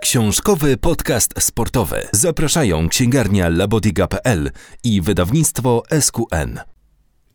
Książkowy 0.00 0.76
podcast 0.76 1.42
sportowy. 1.42 2.08
Zapraszają 2.12 2.88
księgarnia 2.88 3.48
labodiga.pl 3.48 4.50
i 4.84 5.00
wydawnictwo 5.00 5.82
SQN. 6.00 6.60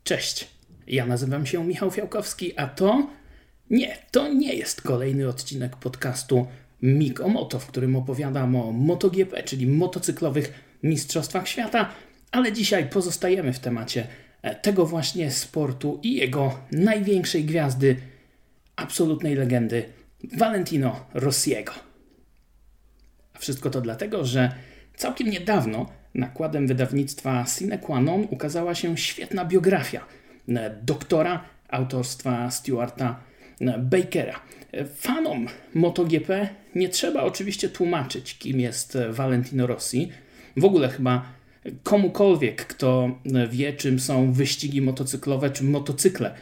Cześć, 0.04 0.48
ja 0.88 1.06
nazywam 1.06 1.46
się 1.46 1.66
Michał 1.66 1.92
Fiałkowski, 1.92 2.58
a 2.58 2.68
to... 2.68 3.08
Nie, 3.70 3.98
to 4.12 4.34
nie 4.34 4.54
jest 4.54 4.82
kolejny 4.82 5.30
odcinek 5.30 5.76
podcastu 5.76 6.48
Mik 6.82 7.20
o 7.20 7.28
Moto, 7.28 7.60
w 7.60 7.68
którym 7.68 7.96
opowiadam 7.96 8.56
o 8.56 8.72
MotoGP, 8.72 9.44
czyli 9.44 9.68
motocyklowych 9.68 10.54
mistrzostwach 10.84 11.48
świata, 11.48 11.90
ale 12.32 12.54
dzisiaj 12.54 12.90
pozostajemy 12.90 13.54
w 13.54 13.60
temacie 13.60 14.08
tego 14.62 14.86
właśnie 14.86 15.32
sportu 15.32 16.00
i 16.04 16.16
jego 16.16 16.60
największej 16.72 17.44
gwiazdy, 17.46 17.98
absolutnej 18.76 19.36
legendy, 19.36 19.84
Valentino 20.38 21.06
Rossiego. 21.14 21.93
Wszystko 23.40 23.70
to 23.70 23.82
dlatego, 23.82 24.26
że 24.26 24.52
całkiem 24.96 25.30
niedawno 25.30 25.90
nakładem 26.16 26.68
wydawnictwa 26.68 27.46
Sine 27.46 27.78
Qua 27.78 28.02
Non 28.02 28.28
ukazała 28.30 28.76
się 28.76 28.98
świetna 28.98 29.46
biografia 29.46 30.06
e, 30.50 30.78
doktora 30.84 31.44
autorstwa 31.70 32.52
Stuarta 32.52 33.20
e, 33.62 33.78
Bakera. 33.80 34.40
E, 34.72 34.86
fanom 34.86 35.48
MotoGP 35.74 36.50
nie 36.76 36.90
trzeba 36.90 37.24
oczywiście 37.24 37.70
tłumaczyć, 37.70 38.38
kim 38.38 38.60
jest 38.60 38.98
Valentino 39.10 39.68
Rossi. 39.68 40.12
W 40.58 40.66
ogóle 40.66 40.90
chyba 40.90 41.26
komukolwiek, 41.84 42.66
kto 42.66 43.20
wie, 43.50 43.74
czym 43.74 44.00
są 44.00 44.34
wyścigi 44.34 44.82
motocyklowe 44.82 45.50
czy 45.50 45.64
motocykle, 45.64 46.36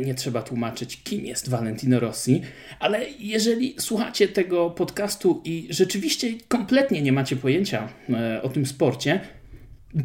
nie 0.00 0.14
trzeba 0.14 0.42
tłumaczyć, 0.42 1.02
kim 1.02 1.26
jest 1.26 1.48
Valentino 1.48 2.00
Rossi, 2.00 2.42
ale 2.78 3.06
jeżeli 3.18 3.74
słuchacie 3.78 4.28
tego 4.28 4.70
podcastu 4.70 5.42
i 5.44 5.66
rzeczywiście 5.70 6.32
kompletnie 6.48 7.02
nie 7.02 7.12
macie 7.12 7.36
pojęcia 7.36 7.88
e, 8.10 8.42
o 8.42 8.48
tym 8.48 8.66
sporcie, 8.66 9.20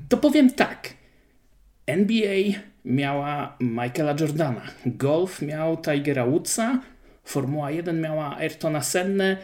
to 0.10 0.18
powiem 0.18 0.50
tak. 0.50 0.94
NBA 1.86 2.60
miała 2.86 3.58
Michaela 3.60 4.16
Jordana, 4.20 4.62
golf 4.86 5.42
miał 5.42 5.78
Tigera 5.78 6.26
Woodsa, 6.26 6.80
Formuła 7.24 7.72
1 7.72 8.02
miała 8.02 8.38
Ayrtona 8.38 8.82
Senne, 8.82 9.38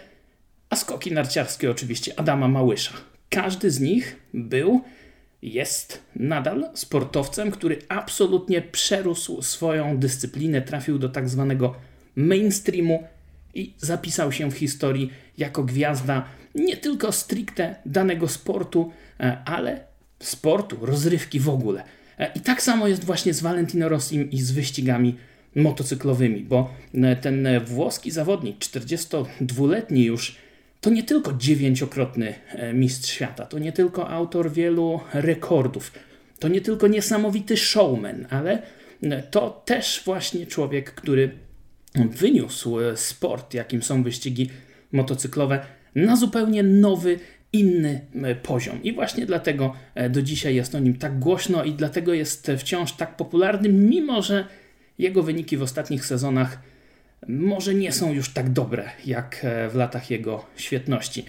a 0.69 0.75
skoki 0.75 1.11
narciarskie 1.11 1.71
oczywiście 1.71 2.19
Adama 2.19 2.47
Małysza. 2.47 2.93
Każdy 3.29 3.71
z 3.71 3.79
nich 3.79 4.19
był 4.33 4.81
jest 5.41 6.03
nadal 6.15 6.69
sportowcem, 6.73 7.51
który 7.51 7.81
absolutnie 7.89 8.61
przerósł 8.61 9.41
swoją 9.41 9.97
dyscyplinę, 9.97 10.61
trafił 10.61 10.99
do 10.99 11.09
tak 11.09 11.29
zwanego 11.29 11.75
mainstreamu 12.15 13.03
i 13.53 13.73
zapisał 13.77 14.31
się 14.31 14.51
w 14.51 14.57
historii 14.57 15.11
jako 15.37 15.63
gwiazda 15.63 16.25
nie 16.55 16.77
tylko 16.77 17.11
stricte 17.11 17.75
danego 17.85 18.27
sportu, 18.27 18.91
e, 19.19 19.37
ale 19.45 19.79
sportu, 20.19 20.77
rozrywki 20.81 21.39
w 21.39 21.49
ogóle. 21.49 21.83
E, 22.19 22.31
I 22.35 22.39
tak 22.39 22.61
samo 22.61 22.87
jest 22.87 23.03
właśnie 23.03 23.33
z 23.33 23.41
Valentino 23.41 23.89
Rossim 23.89 24.31
i 24.31 24.41
z 24.41 24.51
wyścigami 24.51 25.15
motocyklowymi, 25.55 26.43
bo 26.43 26.73
e, 26.93 27.15
ten 27.15 27.47
włoski 27.65 28.11
zawodnik, 28.11 28.57
42-letni 28.57 30.05
już, 30.05 30.35
to 30.81 30.89
nie 30.89 31.03
tylko 31.03 31.33
dziewięciokrotny 31.33 32.33
e, 32.49 32.73
mistrz 32.73 33.09
świata, 33.09 33.45
to 33.45 33.59
nie 33.59 33.71
tylko 33.71 34.09
autor 34.09 34.51
wielu 34.51 34.99
rekordów, 35.13 35.91
to 36.39 36.47
nie 36.47 36.61
tylko 36.61 36.87
niesamowity 36.87 37.57
showman, 37.57 38.27
ale 38.29 38.61
e, 39.03 39.23
to 39.23 39.61
też 39.65 40.01
właśnie 40.05 40.47
człowiek, 40.47 40.91
który 40.91 41.31
wyniósł 41.95 42.79
e, 42.79 42.97
sport, 42.97 43.53
jakim 43.53 43.83
są 43.83 44.03
wyścigi 44.03 44.49
motocyklowe, 44.91 45.65
na 45.95 46.15
zupełnie 46.15 46.63
nowy, 46.63 47.19
inny 47.53 48.01
poziom. 48.43 48.83
I 48.83 48.93
właśnie 48.93 49.25
dlatego 49.25 49.73
do 50.09 50.21
dzisiaj 50.21 50.55
jest 50.55 50.75
o 50.75 50.79
nim 50.79 50.97
tak 50.97 51.19
głośno 51.19 51.63
i 51.63 51.73
dlatego 51.73 52.13
jest 52.13 52.51
wciąż 52.57 52.93
tak 52.93 53.17
popularny, 53.17 53.69
mimo 53.69 54.21
że 54.21 54.45
jego 54.99 55.23
wyniki 55.23 55.57
w 55.57 55.61
ostatnich 55.61 56.05
sezonach 56.05 56.59
może 57.27 57.73
nie 57.73 57.91
są 57.91 58.13
już 58.13 58.33
tak 58.33 58.49
dobre 58.49 58.89
jak 59.05 59.41
e, 59.43 59.69
w 59.69 59.75
latach 59.75 60.11
jego 60.11 60.45
świetności. 60.55 61.25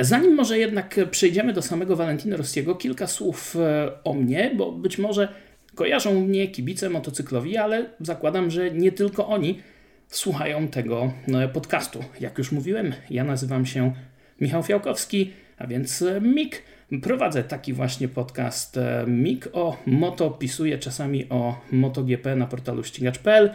Zanim 0.00 0.34
może 0.34 0.58
jednak 0.58 0.96
przejdziemy 1.10 1.52
do 1.52 1.62
samego 1.62 1.96
Valentino 1.96 2.36
Rossiego, 2.36 2.74
kilka 2.74 3.06
słów 3.06 3.56
e, 3.56 3.90
o 4.04 4.14
mnie, 4.14 4.52
bo 4.56 4.72
być 4.72 4.98
może 4.98 5.28
kojarzą 5.74 6.20
mnie 6.20 6.48
kibice 6.48 6.90
motocyklowi, 6.90 7.56
ale 7.56 7.86
zakładam, 8.00 8.50
że 8.50 8.70
nie 8.70 8.92
tylko 8.92 9.26
oni 9.26 9.60
słuchają 10.08 10.68
tego 10.68 11.12
e, 11.28 11.48
podcastu. 11.48 12.04
Jak 12.20 12.38
już 12.38 12.52
mówiłem, 12.52 12.92
ja 13.10 13.24
nazywam 13.24 13.66
się 13.66 13.92
Michał 14.40 14.62
Fiałkowski, 14.62 15.32
a 15.58 15.66
więc 15.66 16.04
MIG. 16.20 16.62
Prowadzę 17.02 17.44
taki 17.44 17.72
właśnie 17.72 18.08
podcast 18.08 18.78
MIG 19.06 19.48
o 19.52 19.76
moto, 19.86 20.30
pisuję 20.30 20.78
czasami 20.78 21.28
o 21.28 21.60
MotoGP 21.72 22.36
na 22.36 22.46
portalu 22.46 22.84
ścigacz.pl. 22.84 23.50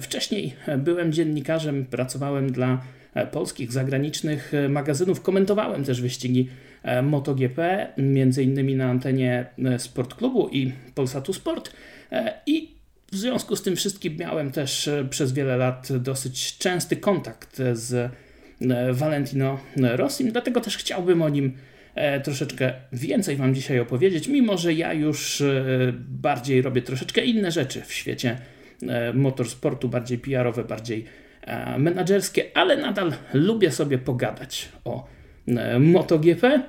Wcześniej 0.00 0.54
byłem 0.78 1.12
dziennikarzem, 1.12 1.84
pracowałem 1.84 2.52
dla 2.52 2.82
polskich, 3.32 3.72
zagranicznych 3.72 4.52
magazynów, 4.68 5.20
komentowałem 5.20 5.84
też 5.84 6.00
wyścigi 6.00 6.48
MotoGP, 7.02 7.88
między 7.98 8.42
innymi 8.42 8.74
na 8.74 8.90
antenie 8.90 9.46
Sport 9.78 10.14
Klubu 10.14 10.48
i 10.48 10.72
Polsatu 10.94 11.32
Sport. 11.32 11.72
I 12.46 12.74
w 13.12 13.16
związku 13.16 13.56
z 13.56 13.62
tym 13.62 13.76
wszystkim 13.76 14.16
miałem 14.16 14.50
też 14.50 14.90
przez 15.10 15.32
wiele 15.32 15.56
lat 15.56 15.88
dosyć 15.98 16.58
częsty 16.58 16.96
kontakt 16.96 17.62
z 17.72 18.12
Valentino 18.92 19.60
Rossim, 19.76 20.32
dlatego 20.32 20.60
też 20.60 20.76
chciałbym 20.76 21.22
o 21.22 21.28
nim 21.28 21.52
troszeczkę 22.24 22.72
więcej 22.92 23.36
Wam 23.36 23.54
dzisiaj 23.54 23.80
opowiedzieć, 23.80 24.28
mimo 24.28 24.58
że 24.58 24.74
ja 24.74 24.92
już 24.92 25.42
bardziej 26.08 26.62
robię 26.62 26.82
troszeczkę 26.82 27.24
inne 27.24 27.50
rzeczy 27.50 27.82
w 27.82 27.92
świecie 27.92 28.36
E, 28.36 28.53
motorsportu, 29.14 29.88
bardziej 29.88 30.18
PR-owe, 30.18 30.64
bardziej 30.64 31.04
e, 31.42 31.78
menedżerskie, 31.78 32.44
ale 32.54 32.76
nadal 32.76 33.12
lubię 33.32 33.70
sobie 33.70 33.98
pogadać 33.98 34.68
o 34.84 35.06
e, 35.48 35.78
MotoGP 35.78 36.62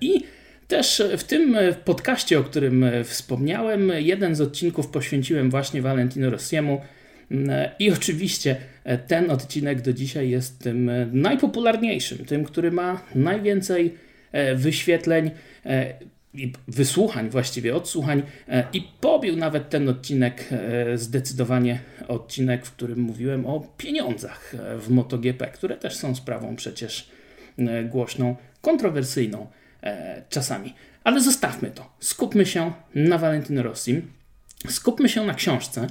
i 0.00 0.20
też 0.68 1.02
w 1.18 1.24
tym 1.24 1.56
podcaście, 1.84 2.38
o 2.38 2.44
którym 2.44 2.84
wspomniałem, 3.04 3.92
jeden 3.96 4.34
z 4.34 4.40
odcinków 4.40 4.88
poświęciłem 4.88 5.50
właśnie 5.50 5.82
Valentino 5.82 6.30
Rossiemu. 6.30 6.80
I 7.78 7.92
oczywiście 7.92 8.56
ten 9.06 9.30
odcinek 9.30 9.80
do 9.80 9.92
dzisiaj 9.92 10.30
jest 10.30 10.58
tym 10.58 10.90
najpopularniejszym, 11.12 12.24
tym, 12.24 12.44
który 12.44 12.72
ma 12.72 13.00
najwięcej 13.14 13.94
wyświetleń 14.54 15.30
i 16.34 16.52
wysłuchań, 16.68 17.30
właściwie 17.30 17.76
odsłuchań 17.76 18.22
e, 18.48 18.64
i 18.72 18.82
pobił 19.00 19.36
nawet 19.36 19.70
ten 19.70 19.88
odcinek, 19.88 20.44
e, 20.50 20.98
zdecydowanie 20.98 21.80
odcinek, 22.08 22.66
w 22.66 22.72
którym 22.72 23.00
mówiłem 23.00 23.46
o 23.46 23.60
pieniądzach 23.76 24.54
e, 24.54 24.78
w 24.78 24.90
MotoGP, 24.90 25.46
które 25.46 25.76
też 25.76 25.96
są 25.96 26.14
sprawą 26.14 26.56
przecież 26.56 27.10
głośną, 27.84 28.36
kontrowersyjną 28.62 29.46
czasami. 30.28 30.74
Ale 31.04 31.20
zostawmy 31.20 31.70
to. 31.70 31.92
Skupmy 32.00 32.46
się 32.46 32.72
na 32.94 33.18
Valentino 33.18 33.62
Rossi. 33.62 34.02
Skupmy 34.68 35.08
się 35.08 35.26
na 35.26 35.34
książce, 35.34 35.86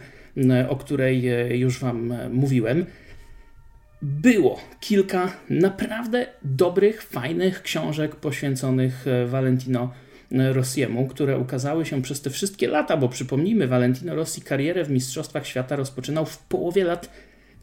o 0.70 0.76
której 0.76 1.24
już 1.59 1.80
Wam 1.80 2.14
mówiłem. 2.30 2.86
Było 4.02 4.59
kilka 4.80 5.31
naprawdę 5.50 6.28
dobrych, 6.44 7.03
fajnych 7.03 7.62
książek 7.62 8.16
poświęconych 8.16 9.06
Valentino 9.26 9.94
Rossiemu, 10.32 11.08
które 11.08 11.38
ukazały 11.38 11.86
się 11.86 12.02
przez 12.02 12.22
te 12.22 12.30
wszystkie 12.30 12.68
lata, 12.68 12.98
bo 12.98 13.10
przypomnijmy, 13.10 13.68
Valentino 13.68 14.16
Rossi 14.16 14.42
karierę 14.42 14.84
w 14.84 14.90
Mistrzostwach 14.90 15.48
Świata 15.48 15.76
rozpoczynał 15.76 16.26
w 16.26 16.38
połowie 16.38 16.84
lat 16.84 17.10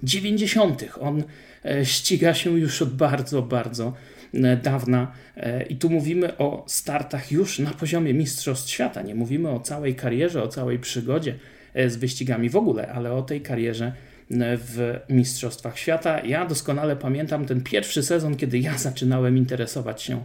90. 0.03 0.85
On 1.01 1.23
e, 1.65 1.85
ściga 1.85 2.35
się 2.35 2.59
już 2.59 2.83
od 2.83 2.95
bardzo, 2.95 3.43
bardzo 3.43 3.93
e, 4.35 4.57
dawna 4.57 5.13
e, 5.37 5.63
i 5.63 5.77
tu 5.77 5.91
mówimy 5.91 6.37
o 6.39 6.65
startach 6.67 7.33
już 7.33 7.59
na 7.59 7.71
poziomie 7.71 8.15
Mistrzostw 8.15 8.71
Świata. 8.71 9.03
Nie 9.03 9.15
mówimy 9.15 9.51
o 9.51 9.61
całej 9.61 9.95
karierze, 9.95 10.43
o 10.43 10.49
całej 10.49 10.79
przygodzie 10.79 11.35
z 11.87 11.97
wyścigami 11.97 12.51
w 12.51 12.57
ogóle, 12.57 12.93
ale 12.93 13.13
o 13.13 13.23
tej 13.23 13.41
karierze 13.41 13.93
w 14.31 15.01
Mistrzostwach 15.09 15.79
Świata. 15.79 16.21
Ja 16.21 16.47
doskonale 16.47 16.97
pamiętam 16.97 17.47
ten 17.47 17.63
pierwszy 17.63 18.03
sezon, 18.03 18.37
kiedy 18.37 18.59
ja 18.59 18.79
zaczynałem 18.79 19.37
interesować 19.37 20.03
się 20.03 20.25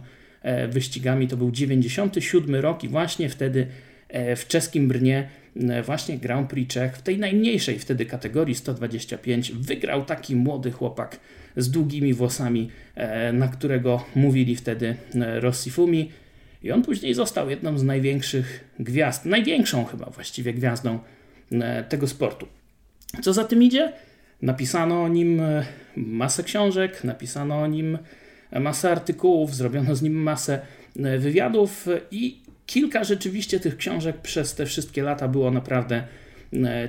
wyścigami. 0.68 1.28
To 1.28 1.36
był 1.36 1.50
97 1.50 2.54
rok 2.54 2.84
i 2.84 2.88
właśnie 2.88 3.28
wtedy 3.28 3.66
e, 4.08 4.36
w 4.36 4.46
czeskim 4.46 4.88
Brnie 4.88 5.28
e, 5.56 5.82
właśnie 5.82 6.18
Grand 6.18 6.50
Prix 6.50 6.74
Czech 6.74 6.96
w 6.96 7.02
tej 7.02 7.18
najmniejszej 7.18 7.78
wtedy 7.78 8.06
kategorii 8.06 8.54
125 8.54 9.52
wygrał 9.52 10.04
taki 10.04 10.36
młody 10.36 10.70
chłopak 10.70 11.20
z 11.56 11.70
długimi 11.70 12.14
włosami, 12.14 12.70
na 13.32 13.48
którego 13.48 14.04
mówili 14.14 14.56
wtedy 14.56 14.96
Rossifumi 15.14 16.10
i 16.62 16.72
on 16.72 16.82
później 16.82 17.14
został 17.14 17.50
jedną 17.50 17.78
z 17.78 17.82
największych 17.82 18.64
gwiazd, 18.78 19.24
największą 19.24 19.84
chyba 19.84 20.10
właściwie 20.10 20.54
gwiazdą 20.54 20.98
tego 21.88 22.06
sportu. 22.06 22.46
Co 23.22 23.32
za 23.32 23.44
tym 23.44 23.62
idzie? 23.62 23.92
Napisano 24.42 25.02
o 25.02 25.08
nim 25.08 25.42
masę 25.96 26.42
książek, 26.42 27.04
napisano 27.04 27.62
o 27.62 27.66
nim 27.66 27.98
masę 28.52 28.90
artykułów, 28.90 29.54
zrobiono 29.54 29.94
z 29.94 30.02
nim 30.02 30.22
masę 30.22 30.60
wywiadów 31.18 31.86
i 32.10 32.38
kilka 32.66 33.04
rzeczywiście 33.04 33.60
tych 33.60 33.76
książek 33.76 34.18
przez 34.18 34.54
te 34.54 34.66
wszystkie 34.66 35.02
lata 35.02 35.28
było 35.28 35.50
naprawdę 35.50 35.96
E, 35.96 36.29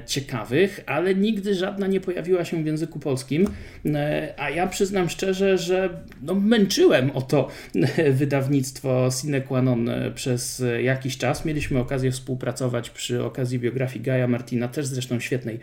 ciekawych, 0.06 0.80
ale 0.86 1.16
nigdy 1.16 1.56
żadna 1.56 1.88
nie 1.88 2.02
pojawiła 2.02 2.46
się 2.46 2.64
w 2.64 2.66
języku 2.66 3.00
polskim. 3.00 3.48
E, 3.86 4.34
a 4.38 4.50
ja 4.50 4.68
przyznam 4.68 5.10
szczerze, 5.10 5.58
że 5.58 5.90
no, 6.22 6.36
męczyłem 6.36 7.12
o 7.12 7.22
to 7.22 7.48
e, 7.76 8.12
wydawnictwo 8.12 9.10
Sine 9.22 9.42
Qua 9.42 9.62
Non 9.62 9.90
przez 10.16 10.64
jakiś 10.84 11.18
czas. 11.18 11.46
Mieliśmy 11.46 11.80
okazję 11.80 12.12
współpracować 12.12 12.90
przy 12.90 13.24
okazji 13.24 13.60
biografii 13.60 14.06
Gaja 14.06 14.28
Martina, 14.28 14.68
też 14.68 14.86
zresztą 14.86 15.20
świetnej 15.20 15.60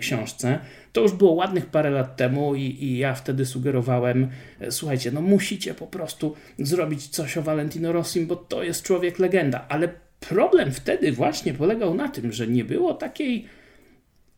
książce. 0.00 0.58
To 0.92 1.00
już 1.00 1.12
było 1.12 1.32
ładnych 1.32 1.66
parę 1.66 1.90
lat 1.90 2.16
temu 2.16 2.54
i, 2.54 2.60
i, 2.60 2.98
ja 2.98 3.14
wtedy 3.14 3.46
sugerowałem, 3.46 4.28
słuchajcie, 4.70 5.12
no 5.12 5.20
musicie 5.20 5.74
po 5.74 5.86
prostu 5.86 6.34
zrobić 6.58 7.08
coś 7.08 7.36
o 7.36 7.42
Valentino 7.42 7.92
Rossim, 7.92 8.26
bo 8.26 8.36
to 8.36 8.62
jest 8.62 8.82
człowiek 8.82 9.18
legenda, 9.18 9.66
ale 9.68 9.88
Problem 10.28 10.72
wtedy 10.72 11.12
właśnie 11.12 11.54
polegał 11.54 11.94
na 11.94 12.08
tym, 12.08 12.32
że 12.32 12.46
nie 12.46 12.64
było 12.64 12.94
takiej 12.94 13.46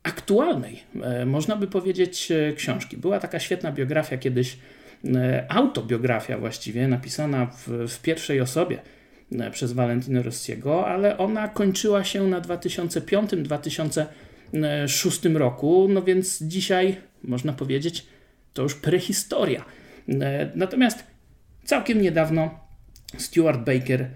aktualnej, 0.02 0.82
e, 1.02 1.26
można 1.26 1.56
by 1.56 1.66
powiedzieć, 1.66 2.30
e, 2.30 2.52
książki. 2.52 2.96
Była 2.96 3.20
taka 3.20 3.40
świetna 3.40 3.72
biografia 3.72 4.18
kiedyś, 4.18 4.58
e, 5.14 5.46
autobiografia 5.48 6.38
właściwie, 6.38 6.88
napisana 6.88 7.46
w, 7.46 7.68
w 7.88 8.02
pierwszej 8.02 8.40
osobie 8.40 8.78
przez 9.52 9.72
Valentino 9.72 10.22
Rossiego, 10.22 10.86
ale 10.86 11.18
ona 11.18 11.48
kończyła 11.48 12.04
się 12.04 12.26
na 12.26 12.40
2005-2006 12.40 15.36
roku, 15.36 15.86
no 15.90 16.02
więc 16.02 16.42
dzisiaj 16.42 16.96
można 17.22 17.52
powiedzieć, 17.52 18.06
to 18.52 18.62
już 18.62 18.74
prehistoria. 18.74 19.64
Natomiast 20.54 21.04
całkiem 21.64 22.02
niedawno 22.02 22.64
Stuart 23.18 23.60
Baker 23.60 24.10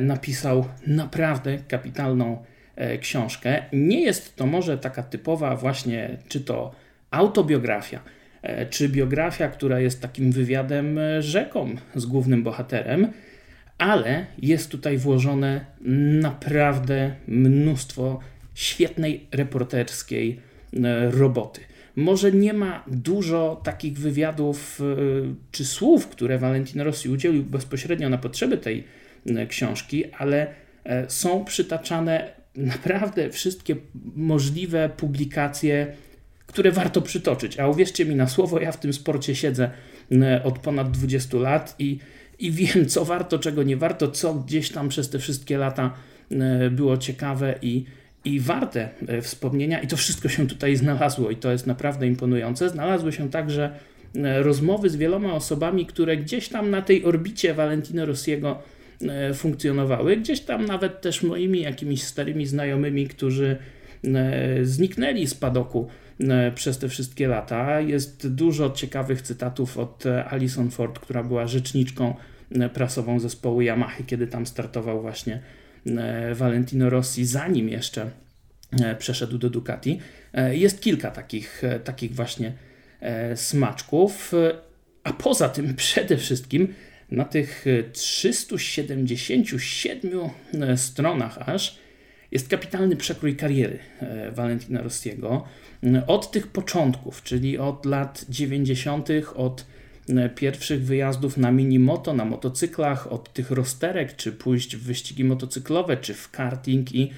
napisał 0.00 0.64
naprawdę 0.86 1.58
kapitalną 1.68 2.44
e, 2.76 2.98
książkę. 2.98 3.62
Nie 3.72 4.00
jest 4.00 4.36
to 4.36 4.46
może 4.46 4.78
taka 4.78 5.02
typowa 5.02 5.56
właśnie, 5.56 6.18
czy 6.28 6.40
to 6.40 6.74
autobiografia, 7.10 8.00
e, 8.42 8.66
czy 8.66 8.88
biografia, 8.88 9.48
która 9.48 9.80
jest 9.80 10.02
takim 10.02 10.32
wywiadem 10.32 10.98
rzeką 11.20 11.74
z 11.94 12.06
głównym 12.06 12.42
bohaterem, 12.42 13.08
ale 13.78 14.26
jest 14.38 14.70
tutaj 14.70 14.98
włożone 14.98 15.64
naprawdę 16.20 17.14
mnóstwo 17.28 18.20
świetnej 18.54 19.26
reporterskiej 19.32 20.40
roboty. 21.10 21.60
Może 21.96 22.32
nie 22.32 22.52
ma 22.52 22.84
dużo 22.86 23.60
takich 23.64 23.98
wywiadów 23.98 24.80
czy 25.52 25.64
słów, 25.64 26.08
które 26.08 26.38
Valentino 26.38 26.84
Rossi 26.84 27.08
udzielił 27.08 27.42
bezpośrednio 27.42 28.08
na 28.08 28.18
potrzeby 28.18 28.58
tej 28.58 28.84
E, 28.84 29.03
książki, 29.48 30.04
ale 30.12 30.46
e, 30.84 31.10
są 31.10 31.44
przytaczane 31.44 32.30
naprawdę 32.56 33.30
wszystkie 33.30 33.76
możliwe 34.16 34.88
publikacje, 34.96 35.92
które 36.46 36.72
warto 36.72 37.02
przytoczyć. 37.02 37.60
A 37.60 37.68
uwierzcie 37.68 38.04
mi 38.04 38.14
na 38.14 38.28
słowo, 38.28 38.60
ja 38.60 38.72
w 38.72 38.80
tym 38.80 38.92
sporcie 38.92 39.34
siedzę 39.34 39.70
e, 40.12 40.42
od 40.44 40.58
ponad 40.58 40.90
20 40.90 41.38
lat 41.38 41.74
i, 41.78 41.98
i 42.38 42.50
wiem, 42.50 42.86
co 42.86 43.04
warto, 43.04 43.38
czego 43.38 43.62
nie 43.62 43.76
warto, 43.76 44.08
co 44.08 44.34
gdzieś 44.34 44.70
tam 44.70 44.88
przez 44.88 45.10
te 45.10 45.18
wszystkie 45.18 45.58
lata 45.58 45.94
było 46.70 46.96
ciekawe 46.96 47.54
i, 47.62 47.84
i 48.24 48.40
warte 48.40 48.88
wspomnienia, 49.22 49.80
i 49.80 49.86
to 49.86 49.96
wszystko 49.96 50.28
się 50.28 50.46
tutaj 50.46 50.76
znalazło, 50.76 51.30
i 51.30 51.36
to 51.36 51.52
jest 51.52 51.66
naprawdę 51.66 52.06
imponujące. 52.06 52.68
Znalazły 52.70 53.12
się 53.12 53.30
także 53.30 53.70
rozmowy 54.42 54.90
z 54.90 54.96
wieloma 54.96 55.32
osobami, 55.32 55.86
które 55.86 56.16
gdzieś 56.16 56.48
tam 56.48 56.70
na 56.70 56.82
tej 56.82 57.04
orbicie 57.04 57.54
Valentino 57.54 58.06
Rossiego 58.06 58.58
E, 58.58 58.73
funkcjonowały. 59.34 60.16
Gdzieś 60.16 60.40
tam 60.40 60.64
nawet 60.64 61.00
też 61.00 61.22
moimi 61.22 61.60
jakimiś 61.60 62.02
starymi 62.02 62.46
znajomymi, 62.46 63.06
którzy 63.06 63.56
e, 64.04 64.64
zniknęli 64.64 65.26
z 65.26 65.34
padoku 65.34 65.88
e, 66.20 66.52
przez 66.52 66.78
te 66.78 66.88
wszystkie 66.88 67.28
lata. 67.28 67.80
Jest 67.80 68.34
dużo 68.34 68.70
ciekawych 68.70 69.22
cytatów 69.22 69.78
od 69.78 70.04
Alison 70.06 70.70
Ford, 70.70 70.98
która 70.98 71.22
była 71.22 71.46
rzeczniczką 71.46 72.14
prasową 72.72 73.20
zespołu 73.20 73.60
Yamaha, 73.62 74.02
kiedy 74.06 74.26
tam 74.26 74.46
startował 74.46 75.02
właśnie 75.02 75.40
Valentino 76.34 76.90
Rossi, 76.90 77.24
zanim 77.24 77.68
jeszcze 77.68 78.10
przeszedł 78.98 79.38
do 79.38 79.50
Ducati. 79.50 79.98
Jest 80.50 80.80
kilka 80.80 81.10
takich, 81.10 81.62
takich 81.84 82.14
właśnie 82.14 82.52
smaczków, 83.34 84.32
a 85.04 85.12
poza 85.12 85.48
tym 85.48 85.74
przede 85.84 86.16
wszystkim 86.16 86.74
na 87.10 87.24
tych 87.24 87.64
377 87.92 90.30
e, 90.62 90.76
stronach 90.76 91.48
aż 91.48 91.78
jest 92.30 92.48
kapitalny 92.48 92.96
przekrój 92.96 93.36
kariery 93.36 93.78
e, 94.00 94.30
Valentina 94.30 94.82
Rossiego. 94.82 95.44
E, 95.84 96.06
od 96.06 96.30
tych 96.30 96.46
początków, 96.46 97.22
czyli 97.22 97.58
od 97.58 97.86
lat 97.86 98.24
90., 98.28 99.08
od 99.34 99.66
pierwszych 100.34 100.84
wyjazdów 100.84 101.36
na 101.36 101.52
minimoto, 101.52 102.14
na 102.14 102.24
motocyklach, 102.24 103.12
od 103.12 103.32
tych 103.32 103.50
rozterek, 103.50 104.16
czy 104.16 104.32
pójść 104.32 104.76
w 104.76 104.82
wyścigi 104.82 105.24
motocyklowe, 105.24 105.96
czy 105.96 106.14
w 106.14 106.30
karting 106.30 106.94
i 106.94 107.10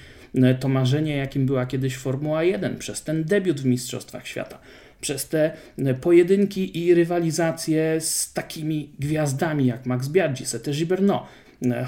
to 0.60 0.68
marzenie, 0.68 1.16
jakim 1.16 1.46
była 1.46 1.66
kiedyś 1.66 1.96
Formuła 1.96 2.44
1, 2.44 2.78
przez 2.78 3.02
ten 3.02 3.24
debiut 3.24 3.60
w 3.60 3.64
Mistrzostwach 3.64 4.26
Świata 4.26 4.58
przez 5.00 5.28
te 5.28 5.52
pojedynki 6.00 6.84
i 6.84 6.94
rywalizacje 6.94 8.00
z 8.00 8.32
takimi 8.32 8.92
gwiazdami 8.98 9.66
jak 9.66 9.86
Max 9.86 10.08
Biaggi, 10.08 10.46
Sete 10.46 10.70
Gibernau, 10.70 11.20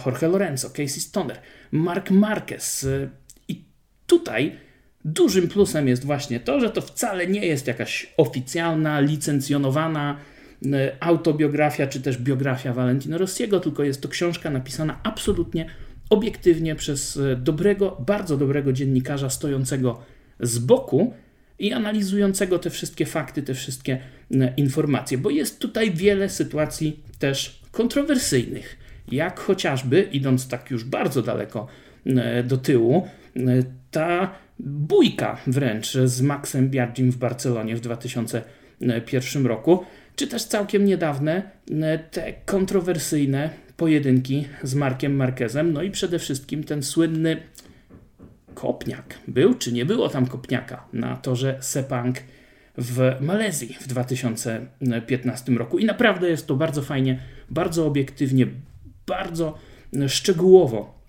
Jorge 0.06 0.28
Lorenzo, 0.28 0.70
Casey 0.70 1.00
Stoner, 1.00 1.38
Mark 1.72 2.10
Marquez. 2.10 2.86
I 3.48 3.64
tutaj 4.06 4.56
dużym 5.04 5.48
plusem 5.48 5.88
jest 5.88 6.04
właśnie 6.04 6.40
to, 6.40 6.60
że 6.60 6.70
to 6.70 6.80
wcale 6.80 7.26
nie 7.26 7.46
jest 7.46 7.66
jakaś 7.66 8.14
oficjalna, 8.16 9.00
licencjonowana 9.00 10.16
autobiografia 11.00 11.86
czy 11.86 12.00
też 12.00 12.18
biografia 12.18 12.72
Valentino 12.72 13.18
Rossiego, 13.18 13.60
tylko 13.60 13.84
jest 13.84 14.00
to 14.00 14.08
książka 14.08 14.50
napisana 14.50 15.00
absolutnie 15.02 15.66
obiektywnie 16.10 16.74
przez 16.74 17.18
dobrego, 17.36 17.96
bardzo 18.06 18.36
dobrego 18.36 18.72
dziennikarza 18.72 19.30
stojącego 19.30 20.02
z 20.40 20.58
boku, 20.58 21.14
i 21.58 21.72
analizującego 21.72 22.58
te 22.58 22.70
wszystkie 22.70 23.06
fakty, 23.06 23.42
te 23.42 23.54
wszystkie 23.54 23.98
e, 24.34 24.54
informacje, 24.56 25.18
bo 25.18 25.30
jest 25.30 25.58
tutaj 25.58 25.90
wiele 25.90 26.28
sytuacji 26.28 27.00
też 27.18 27.60
kontrowersyjnych, 27.70 28.76
jak 29.12 29.40
chociażby, 29.40 30.08
idąc 30.12 30.48
tak 30.48 30.70
już 30.70 30.84
bardzo 30.84 31.22
daleko 31.22 31.66
e, 32.06 32.42
do 32.42 32.56
tyłu, 32.56 33.08
e, 33.36 33.40
ta 33.90 34.34
bójka 34.58 35.40
wręcz 35.46 35.92
z 35.92 36.20
Maxem 36.20 36.70
Biagim 36.70 37.12
w 37.12 37.16
Barcelonie 37.16 37.76
w 37.76 37.80
2001 37.80 39.46
roku, 39.46 39.84
czy 40.16 40.26
też 40.26 40.44
całkiem 40.44 40.84
niedawne 40.84 41.50
te 42.10 42.32
kontrowersyjne 42.46 43.50
pojedynki 43.76 44.44
z 44.62 44.74
Markiem 44.74 45.16
Marquezem, 45.16 45.72
no 45.72 45.82
i 45.82 45.90
przede 45.90 46.18
wszystkim 46.18 46.64
ten 46.64 46.82
słynny 46.82 47.36
Kopniak. 48.58 49.18
Był 49.28 49.54
czy 49.54 49.72
nie 49.72 49.86
było 49.86 50.08
tam 50.08 50.26
Kopniaka 50.26 50.84
na 50.92 51.16
torze 51.16 51.58
Sepang 51.60 52.16
w 52.78 53.16
Malezji 53.20 53.76
w 53.80 53.86
2015 53.86 55.52
roku. 55.52 55.78
I 55.78 55.84
naprawdę 55.84 56.28
jest 56.28 56.46
to 56.46 56.56
bardzo 56.56 56.82
fajnie, 56.82 57.18
bardzo 57.50 57.86
obiektywnie, 57.86 58.46
bardzo 59.06 59.58
szczegółowo 60.08 61.00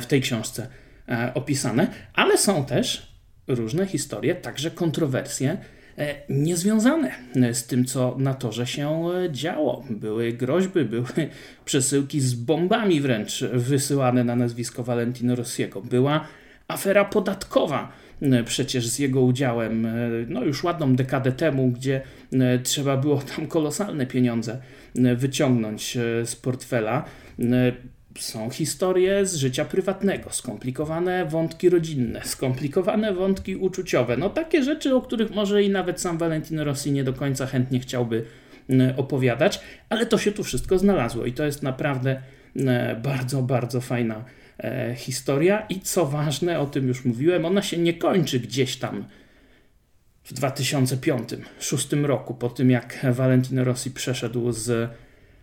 w 0.00 0.06
tej 0.06 0.20
książce 0.20 0.68
e, 1.08 1.34
opisane, 1.34 1.86
ale 2.14 2.38
są 2.38 2.64
też 2.64 3.16
różne 3.46 3.86
historie, 3.86 4.34
także 4.34 4.70
kontrowersje 4.70 5.56
e, 5.98 6.14
niezwiązane 6.28 7.12
z 7.52 7.66
tym, 7.66 7.84
co 7.84 8.16
na 8.18 8.34
torze 8.34 8.66
się 8.66 9.10
e, 9.10 9.32
działo. 9.32 9.84
Były 9.90 10.32
groźby, 10.32 10.84
były 10.84 11.06
przesyłki 11.64 12.20
z 12.20 12.34
bombami 12.34 13.00
wręcz 13.00 13.44
wysyłane 13.52 14.24
na 14.24 14.36
nazwisko 14.36 14.82
Valentino 14.82 15.36
Rossiego. 15.36 15.82
Była 15.82 16.26
afera 16.70 17.04
podatkowa 17.04 17.92
e, 18.22 18.44
przecież 18.44 18.86
z 18.86 18.98
jego 18.98 19.20
udziałem, 19.20 19.86
e, 19.86 19.92
no 20.28 20.44
już 20.44 20.64
ładną 20.64 20.96
dekadę 20.96 21.32
temu, 21.32 21.68
gdzie 21.68 22.00
e, 22.32 22.58
trzeba 22.58 22.96
było 22.96 23.22
tam 23.36 23.46
kolosalne 23.46 24.06
pieniądze 24.06 24.58
wyciągnąć 25.16 25.98
z 26.24 26.36
portfela. 26.36 27.04
Są 28.18 28.50
historie 28.50 29.26
z 29.26 29.34
życia 29.34 29.64
prywatnego, 29.64 30.30
skomplikowane 30.30 31.26
wątki 31.26 31.68
rodzinne, 31.68 32.20
skomplikowane 32.24 33.14
wątki 33.14 33.56
uczuciowe. 33.56 34.16
No 34.16 34.30
takie 34.30 34.62
rzeczy, 34.62 34.94
o 34.94 35.02
których 35.02 35.30
może 35.30 35.62
i 35.62 35.70
nawet 35.70 36.00
sam 36.00 36.18
Valentino 36.18 36.64
Rossi 36.64 36.92
nie 36.92 37.04
do 37.04 37.12
końca 37.12 37.46
chętnie 37.46 37.80
chciałby 37.80 38.24
opowiadać, 38.96 39.60
ale 39.88 40.06
to 40.06 40.18
się 40.18 40.32
tu 40.32 40.44
wszystko 40.44 40.78
znalazło 40.78 41.26
i 41.26 41.32
to 41.32 41.44
jest 41.44 41.62
naprawdę 41.62 42.22
bardzo, 43.02 43.42
bardzo 43.42 43.80
fajna 43.80 44.24
historia. 44.96 45.60
I 45.68 45.80
co 45.80 46.06
ważne, 46.06 46.58
o 46.58 46.66
tym 46.66 46.88
już 46.88 47.04
mówiłem, 47.04 47.44
ona 47.44 47.62
się 47.62 47.78
nie 47.78 47.94
kończy 47.94 48.40
gdzieś 48.40 48.76
tam 48.76 49.04
w 50.22 50.34
2005-2006 50.34 52.04
roku, 52.04 52.34
po 52.34 52.48
tym 52.48 52.70
jak 52.70 53.06
Valentino 53.12 53.64
Rossi 53.64 53.90
przeszedł 53.90 54.52
z 54.52 54.90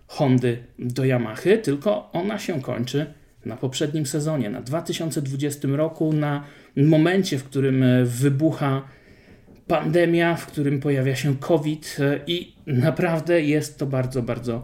Hondy 0.07 0.63
do 0.79 1.05
Yamahy, 1.05 1.57
tylko 1.57 2.12
ona 2.12 2.39
się 2.39 2.62
kończy 2.62 3.13
na 3.45 3.57
poprzednim 3.57 4.05
sezonie, 4.05 4.50
na 4.50 4.62
2020 4.62 5.67
roku, 5.67 6.13
na 6.13 6.43
momencie, 6.75 7.38
w 7.38 7.43
którym 7.43 7.86
wybucha 8.03 8.81
pandemia, 9.67 10.36
w 10.36 10.45
którym 10.45 10.79
pojawia 10.79 11.15
się 11.15 11.36
COVID 11.36 11.97
i 12.27 12.55
naprawdę 12.67 13.41
jest 13.41 13.79
to 13.79 13.86
bardzo, 13.86 14.21
bardzo 14.21 14.63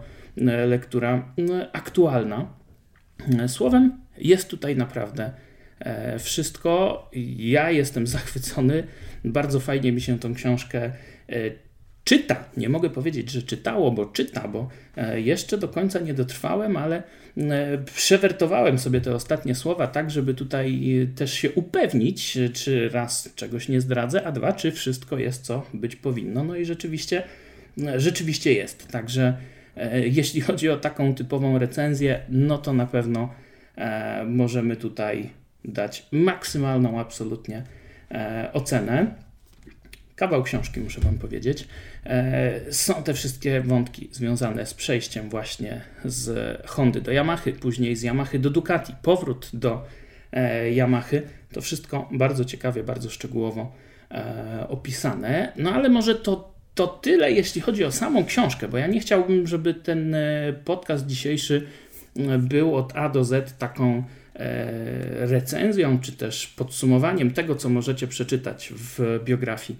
lektura 0.66 1.34
aktualna. 1.72 2.54
Słowem, 3.46 4.03
jest 4.18 4.48
tutaj 4.48 4.76
naprawdę 4.76 5.30
e, 5.78 6.18
wszystko. 6.18 7.10
Ja 7.36 7.70
jestem 7.70 8.06
zachwycony. 8.06 8.84
Bardzo 9.24 9.60
fajnie 9.60 9.92
mi 9.92 10.00
się 10.00 10.18
tą 10.18 10.34
książkę 10.34 10.82
e, 10.84 10.92
czyta. 12.04 12.44
Nie 12.56 12.68
mogę 12.68 12.90
powiedzieć, 12.90 13.30
że 13.30 13.42
czytało, 13.42 13.90
bo 13.90 14.06
czyta, 14.06 14.48
bo 14.48 14.68
e, 14.96 15.20
jeszcze 15.20 15.58
do 15.58 15.68
końca 15.68 16.00
nie 16.00 16.14
dotrwałem, 16.14 16.76
ale 16.76 17.02
przewertowałem 17.94 18.78
sobie 18.78 19.00
te 19.00 19.14
ostatnie 19.14 19.54
słowa 19.54 19.86
tak, 19.86 20.10
żeby 20.10 20.34
tutaj 20.34 20.82
też 21.16 21.32
się 21.32 21.52
upewnić, 21.52 22.38
czy 22.52 22.88
raz 22.88 23.34
czegoś 23.36 23.68
nie 23.68 23.80
zdradzę, 23.80 24.26
a 24.26 24.32
dwa, 24.32 24.52
czy 24.52 24.72
wszystko 24.72 25.18
jest, 25.18 25.42
co 25.42 25.66
być 25.74 25.96
powinno. 25.96 26.44
No 26.44 26.56
i 26.56 26.64
rzeczywiście, 26.64 27.22
rzeczywiście 27.96 28.52
jest. 28.52 28.88
Także 28.88 29.36
jeśli 30.04 30.40
chodzi 30.40 30.68
o 30.68 30.76
taką 30.76 31.14
typową 31.14 31.58
recenzję, 31.58 32.20
no 32.28 32.58
to 32.58 32.72
na 32.72 32.86
pewno 32.86 33.34
możemy 34.26 34.76
tutaj 34.76 35.30
dać 35.64 36.06
maksymalną 36.12 37.00
absolutnie 37.00 37.62
e, 38.10 38.50
ocenę. 38.52 39.06
Kawał 40.16 40.42
książki, 40.42 40.80
muszę 40.80 41.00
Wam 41.00 41.18
powiedzieć. 41.18 41.68
E, 42.06 42.72
są 42.72 43.02
te 43.02 43.14
wszystkie 43.14 43.60
wątki 43.60 44.08
związane 44.12 44.66
z 44.66 44.74
przejściem 44.74 45.28
właśnie 45.28 45.80
z 46.04 46.58
Hondy 46.66 47.00
do 47.00 47.12
Yamahy, 47.12 47.52
później 47.52 47.96
z 47.96 48.02
Yamahy 48.02 48.38
do 48.38 48.50
Ducati, 48.50 48.94
powrót 49.02 49.50
do 49.52 49.86
e, 50.32 50.70
Yamahy. 50.70 51.22
To 51.52 51.60
wszystko 51.60 52.08
bardzo 52.12 52.44
ciekawie, 52.44 52.84
bardzo 52.84 53.10
szczegółowo 53.10 53.72
e, 54.10 54.66
opisane. 54.68 55.52
No 55.56 55.72
ale 55.72 55.88
może 55.88 56.14
to 56.14 56.54
to 56.74 56.86
tyle, 56.86 57.32
jeśli 57.32 57.60
chodzi 57.60 57.84
o 57.84 57.92
samą 57.92 58.24
książkę, 58.24 58.68
bo 58.68 58.78
ja 58.78 58.86
nie 58.86 59.00
chciałbym, 59.00 59.46
żeby 59.46 59.74
ten 59.74 60.14
e, 60.14 60.52
podcast 60.64 61.06
dzisiejszy 61.06 61.66
był 62.38 62.76
od 62.76 62.96
A 62.96 63.08
do 63.08 63.24
Z 63.24 63.58
taką 63.58 64.04
e, 64.34 65.26
recenzją, 65.26 66.00
czy 66.00 66.12
też 66.12 66.46
podsumowaniem 66.46 67.30
tego, 67.30 67.54
co 67.54 67.68
możecie 67.68 68.06
przeczytać 68.06 68.72
w 68.76 69.20
biografii 69.24 69.78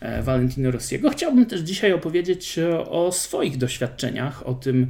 e, 0.00 0.22
Valentino 0.22 0.70
Rossiego. 0.70 1.10
Chciałbym 1.10 1.46
też 1.46 1.60
dzisiaj 1.60 1.92
opowiedzieć 1.92 2.58
o 2.88 3.12
swoich 3.12 3.56
doświadczeniach, 3.58 4.46
o 4.46 4.54
tym, 4.54 4.86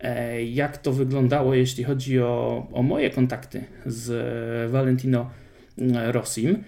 e, 0.00 0.44
jak 0.44 0.78
to 0.78 0.92
wyglądało, 0.92 1.54
jeśli 1.54 1.84
chodzi 1.84 2.20
o, 2.20 2.66
o 2.72 2.82
moje 2.82 3.10
kontakty 3.10 3.64
z 3.86 4.70
Valentino 4.70 5.30
Rossim, 6.12 6.64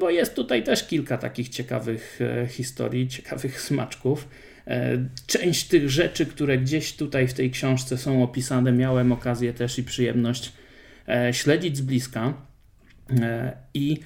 bo 0.00 0.10
jest 0.10 0.34
tutaj 0.34 0.62
też 0.62 0.86
kilka 0.86 1.18
takich 1.18 1.48
ciekawych 1.48 2.18
historii, 2.48 3.08
ciekawych 3.08 3.60
smaczków. 3.68 4.28
E, 4.66 5.08
część 5.26 5.68
tych 5.68 5.90
rzeczy, 5.90 6.26
które 6.26 6.58
gdzieś 6.58 6.96
tutaj 6.96 7.28
w 7.28 7.34
tej 7.34 7.50
książce 7.50 7.98
są 7.98 8.22
opisane, 8.22 8.72
miałem 8.72 9.12
okazję 9.12 9.52
też 9.52 9.78
i 9.78 9.84
przyjemność 9.84 10.52
e, 11.08 11.34
śledzić 11.34 11.76
z 11.76 11.80
bliska. 11.80 12.34
E, 13.20 13.56
I 13.74 14.00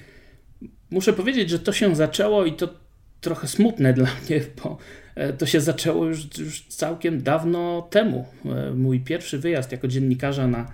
muszę 0.89 1.13
powiedzieć, 1.13 1.49
że 1.49 1.59
to 1.59 1.73
się 1.73 1.95
zaczęło 1.95 2.45
i 2.45 2.53
to 2.53 2.69
trochę 3.21 3.47
smutne 3.47 3.93
dla 3.99 4.09
mnie, 4.25 4.41
bo 4.63 4.77
to 5.37 5.45
się 5.45 5.61
zaczęło 5.61 6.05
już, 6.05 6.37
już 6.37 6.61
całkiem 6.61 7.23
dawno 7.23 7.81
temu. 7.81 8.25
Mój 8.75 8.99
pierwszy 8.99 9.39
wyjazd 9.39 9.71
jako 9.71 9.87
dziennikarza 9.87 10.47
na, 10.47 10.71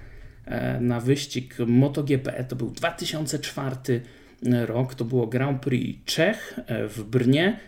na 0.79 0.99
wyścig 0.99 1.55
MotoGP 1.67 2.43
to 2.43 2.55
był 2.55 2.71
2004 2.71 3.75
rok. 4.65 4.95
To 4.95 5.05
było 5.05 5.27
Grand 5.27 5.61
Prix 5.61 6.05
Czech 6.05 6.59
w 6.67 7.03
Brnie 7.03 7.59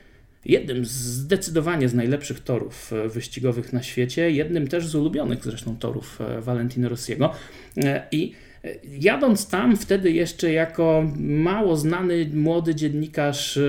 jednym 0.47 0.85
zdecydowanie 0.85 1.89
z 1.89 1.93
najlepszych 1.93 2.39
torów 2.39 2.93
e, 2.93 3.09
wyścigowych 3.09 3.73
na 3.73 3.83
świecie, 3.83 4.31
jednym 4.31 4.67
też 4.67 4.87
z 4.87 4.95
ulubionych 4.95 5.43
zresztą 5.43 5.77
torów 5.77 6.21
e, 6.21 6.41
Valentino 6.41 6.89
Rossiego. 6.89 7.33
E, 7.77 8.07
I 8.11 8.33
jadąc 8.83 9.49
tam 9.49 9.77
wtedy 9.77 10.11
jeszcze 10.11 10.51
jako 10.51 11.11
mało 11.19 11.77
znany 11.77 12.29
młody 12.33 12.75
dziennikarz 12.75 13.59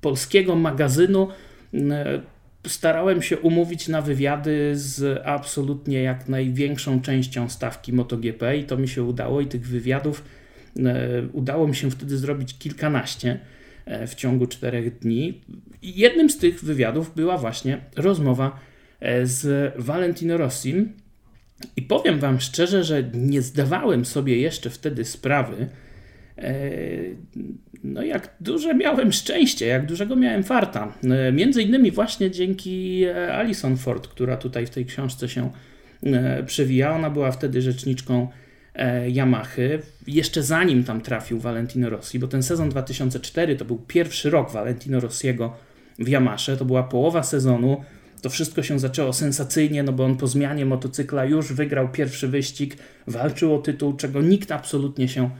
polskiego 0.00 0.56
magazynu, 0.56 1.28
starałem 2.66 3.22
się 3.22 3.38
umówić 3.38 3.88
na 3.88 4.02
wywiady 4.02 4.72
z 4.74 5.22
absolutnie 5.24 6.02
jak 6.02 6.28
największą 6.28 7.00
częścią 7.00 7.48
stawki 7.48 7.92
MotoGP 7.92 8.56
i 8.56 8.64
to 8.64 8.76
mi 8.76 8.88
się 8.88 9.02
udało 9.02 9.40
i 9.40 9.46
tych 9.46 9.66
wywiadów 9.66 10.24
udało 11.32 11.68
mi 11.68 11.76
się 11.76 11.90
wtedy 11.90 12.18
zrobić 12.18 12.58
kilkanaście. 12.58 13.38
E, 13.86 14.06
w 14.06 14.14
ciągu 14.14 14.46
czterech 14.46 14.98
dni. 14.98 15.40
Jednym 15.82 16.30
z 16.30 16.38
tych 16.38 16.64
wywiadów 16.64 17.14
była 17.14 17.38
właśnie 17.38 17.78
rozmowa 17.96 18.60
e, 19.00 19.26
z 19.26 19.72
Valentino 19.78 20.36
Rossim. 20.36 20.92
I 21.76 21.82
powiem 21.82 22.18
Wam 22.18 22.40
szczerze, 22.40 22.84
że 22.84 23.10
nie 23.14 23.42
zdawałem 23.42 24.04
sobie 24.04 24.36
jeszcze 24.36 24.70
wtedy 24.70 25.04
sprawy, 25.04 25.68
e, 26.38 26.62
no 27.84 28.02
jak 28.02 28.34
duże 28.40 28.74
miałem 28.74 29.12
szczęście, 29.12 29.66
jak 29.66 29.86
dużego 29.86 30.16
miałem 30.16 30.42
farta. 30.42 30.98
Między 31.32 31.62
innymi 31.62 31.90
właśnie 31.90 32.30
dzięki 32.30 33.06
Alison 33.08 33.76
Ford, 33.76 34.08
która 34.08 34.36
tutaj 34.36 34.66
w 34.66 34.70
tej 34.70 34.86
książce 34.86 35.28
się 35.28 35.50
przewija. 36.46 36.94
Ona 36.94 37.10
była 37.10 37.32
wtedy 37.32 37.62
rzeczniczką 37.62 38.28
E, 38.28 38.41
Yamahy, 39.08 39.82
jeszcze 40.06 40.42
zanim 40.42 40.84
tam 40.84 41.00
trafił 41.00 41.38
Valentino 41.38 41.90
Rossi, 41.90 42.18
bo 42.18 42.28
ten 42.28 42.42
sezon 42.42 42.68
2004 42.68 43.56
to 43.56 43.64
był 43.64 43.78
pierwszy 43.78 44.30
rok 44.30 44.52
Valentino 44.52 45.00
Rossiego 45.00 45.56
w 45.98 46.08
Yamasze, 46.08 46.56
to 46.56 46.64
była 46.64 46.82
połowa 46.82 47.22
sezonu, 47.22 47.84
to 48.22 48.30
wszystko 48.30 48.62
się 48.62 48.78
zaczęło 48.78 49.12
sensacyjnie, 49.12 49.82
no 49.82 49.92
bo 49.92 50.04
on 50.04 50.16
po 50.16 50.26
zmianie 50.26 50.66
motocykla 50.66 51.24
już 51.24 51.52
wygrał 51.52 51.88
pierwszy 51.88 52.28
wyścig, 52.28 52.76
walczył 53.06 53.54
o 53.54 53.58
tytuł, 53.58 53.96
czego 53.96 54.22
nikt 54.22 54.52
absolutnie 54.52 55.08
się 55.08 55.30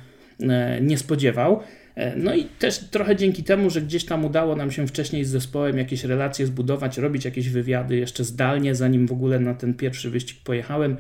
e, 0.41 0.81
nie 0.81 0.99
spodziewał. 0.99 1.61
E, 1.95 2.17
no 2.17 2.35
i 2.35 2.45
też 2.45 2.79
trochę 2.79 3.17
dzięki 3.17 3.45
temu, 3.45 3.71
że 3.71 3.83
gdzieś 3.83 4.05
tam 4.05 4.25
udało 4.25 4.57
nam 4.57 4.71
się 4.71 4.87
wcześniej 4.87 5.25
z 5.25 5.29
zespołem 5.29 5.79
jakieś 5.79 6.05
relacje 6.05 6.47
zbudować, 6.47 6.99
robić 6.99 7.25
jakieś 7.25 7.49
wywiady 7.49 7.97
jeszcze 7.97 8.25
zdalnie, 8.25 8.75
zanim 8.75 9.07
w 9.07 9.13
ogóle 9.13 9.41
na 9.41 9.55
ten 9.55 9.75
pierwszy 9.75 10.11
wyścig 10.11 10.39
pojechałem, 10.45 10.97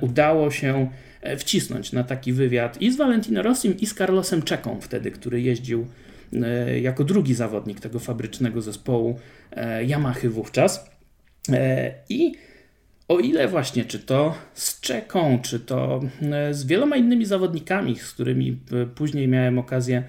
udało 0.00 0.50
się 0.50 0.88
E, 1.15 1.15
wcisnąć 1.38 1.92
na 1.92 2.04
taki 2.04 2.32
wywiad 2.32 2.82
i 2.82 2.92
z 2.92 2.96
Valentino 2.96 3.42
Rossim, 3.42 3.76
i 3.80 3.86
z 3.86 3.94
Carlosem 3.94 4.42
Czeką, 4.42 4.80
wtedy, 4.80 5.10
który 5.10 5.40
jeździł 5.40 5.86
e, 6.32 6.80
jako 6.80 7.04
drugi 7.04 7.34
zawodnik 7.34 7.80
tego 7.80 7.98
fabrycznego 7.98 8.62
zespołu 8.62 9.18
e, 9.52 9.84
Yamahy 9.84 10.30
wówczas. 10.30 10.90
I 12.08 12.34
o 13.08 13.18
ile 13.18 13.48
właśnie, 13.48 13.84
czy 13.84 13.98
to 13.98 14.34
z 14.54 14.80
Czeką, 14.80 15.38
czy 15.42 15.60
to 15.60 16.00
z 16.50 16.66
wieloma 16.66 16.96
innymi 16.96 17.24
zawodnikami, 17.24 17.96
z 17.96 18.12
którymi 18.12 18.58
później 18.94 19.28
miałem 19.28 19.58
okazję, 19.58 20.02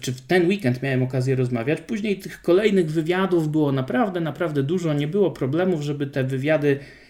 czy 0.00 0.12
w 0.12 0.20
ten 0.20 0.48
weekend 0.48 0.82
miałem 0.82 1.02
okazję 1.02 1.36
rozmawiać, 1.36 1.80
później 1.80 2.18
tych 2.18 2.42
kolejnych 2.42 2.90
wywiadów 2.90 3.48
było 3.48 3.72
naprawdę, 3.72 4.20
naprawdę 4.20 4.62
dużo. 4.62 4.94
Nie 4.94 5.08
było 5.08 5.30
problemów, 5.30 5.82
żeby 5.82 6.06
te 6.06 6.24
wywiady 6.24 6.78
E, 6.78 7.03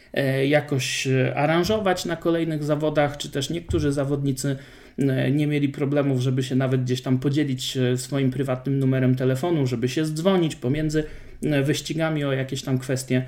jakoś 0.47 1.07
e, 1.07 1.35
aranżować 1.37 2.05
na 2.05 2.17
kolejnych 2.17 2.65
zawodach, 2.65 3.17
czy 3.17 3.31
też 3.31 3.51
niektórzy 3.51 3.93
zawodnicy 3.93 4.57
e, 4.99 5.31
nie 5.31 5.47
mieli 5.47 5.69
problemów, 5.69 6.21
żeby 6.21 6.43
się 6.43 6.55
nawet 6.55 6.85
gdzieś 6.85 7.03
tam 7.03 7.19
podzielić 7.19 7.79
swoim 7.97 8.31
prywatnym 8.31 8.79
numerem 8.79 9.15
telefonu, 9.15 9.67
żeby 9.67 9.89
się 9.89 10.05
zdzwonić 10.05 10.57
pomiędzy 10.57 11.05
wyścigami 11.65 12.25
o 12.25 12.33
jakieś 12.33 12.63
tam 12.63 12.79
kwestie 12.79 13.25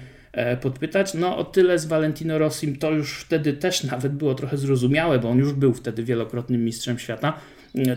podpytać. 0.61 1.15
No 1.15 1.39
o 1.39 1.45
tyle 1.45 1.79
z 1.79 1.87
Valentino 1.87 2.39
Rossim 2.39 2.77
to 2.77 2.91
już 2.91 3.21
wtedy 3.21 3.53
też 3.53 3.85
nawet 3.85 4.13
było 4.13 4.35
trochę 4.35 4.57
zrozumiałe, 4.57 5.19
bo 5.19 5.31
on 5.31 5.39
już 5.39 5.53
był 5.53 5.75
wtedy 5.75 6.05
wielokrotnym 6.05 6.65
mistrzem 6.65 6.99
świata. 6.99 7.41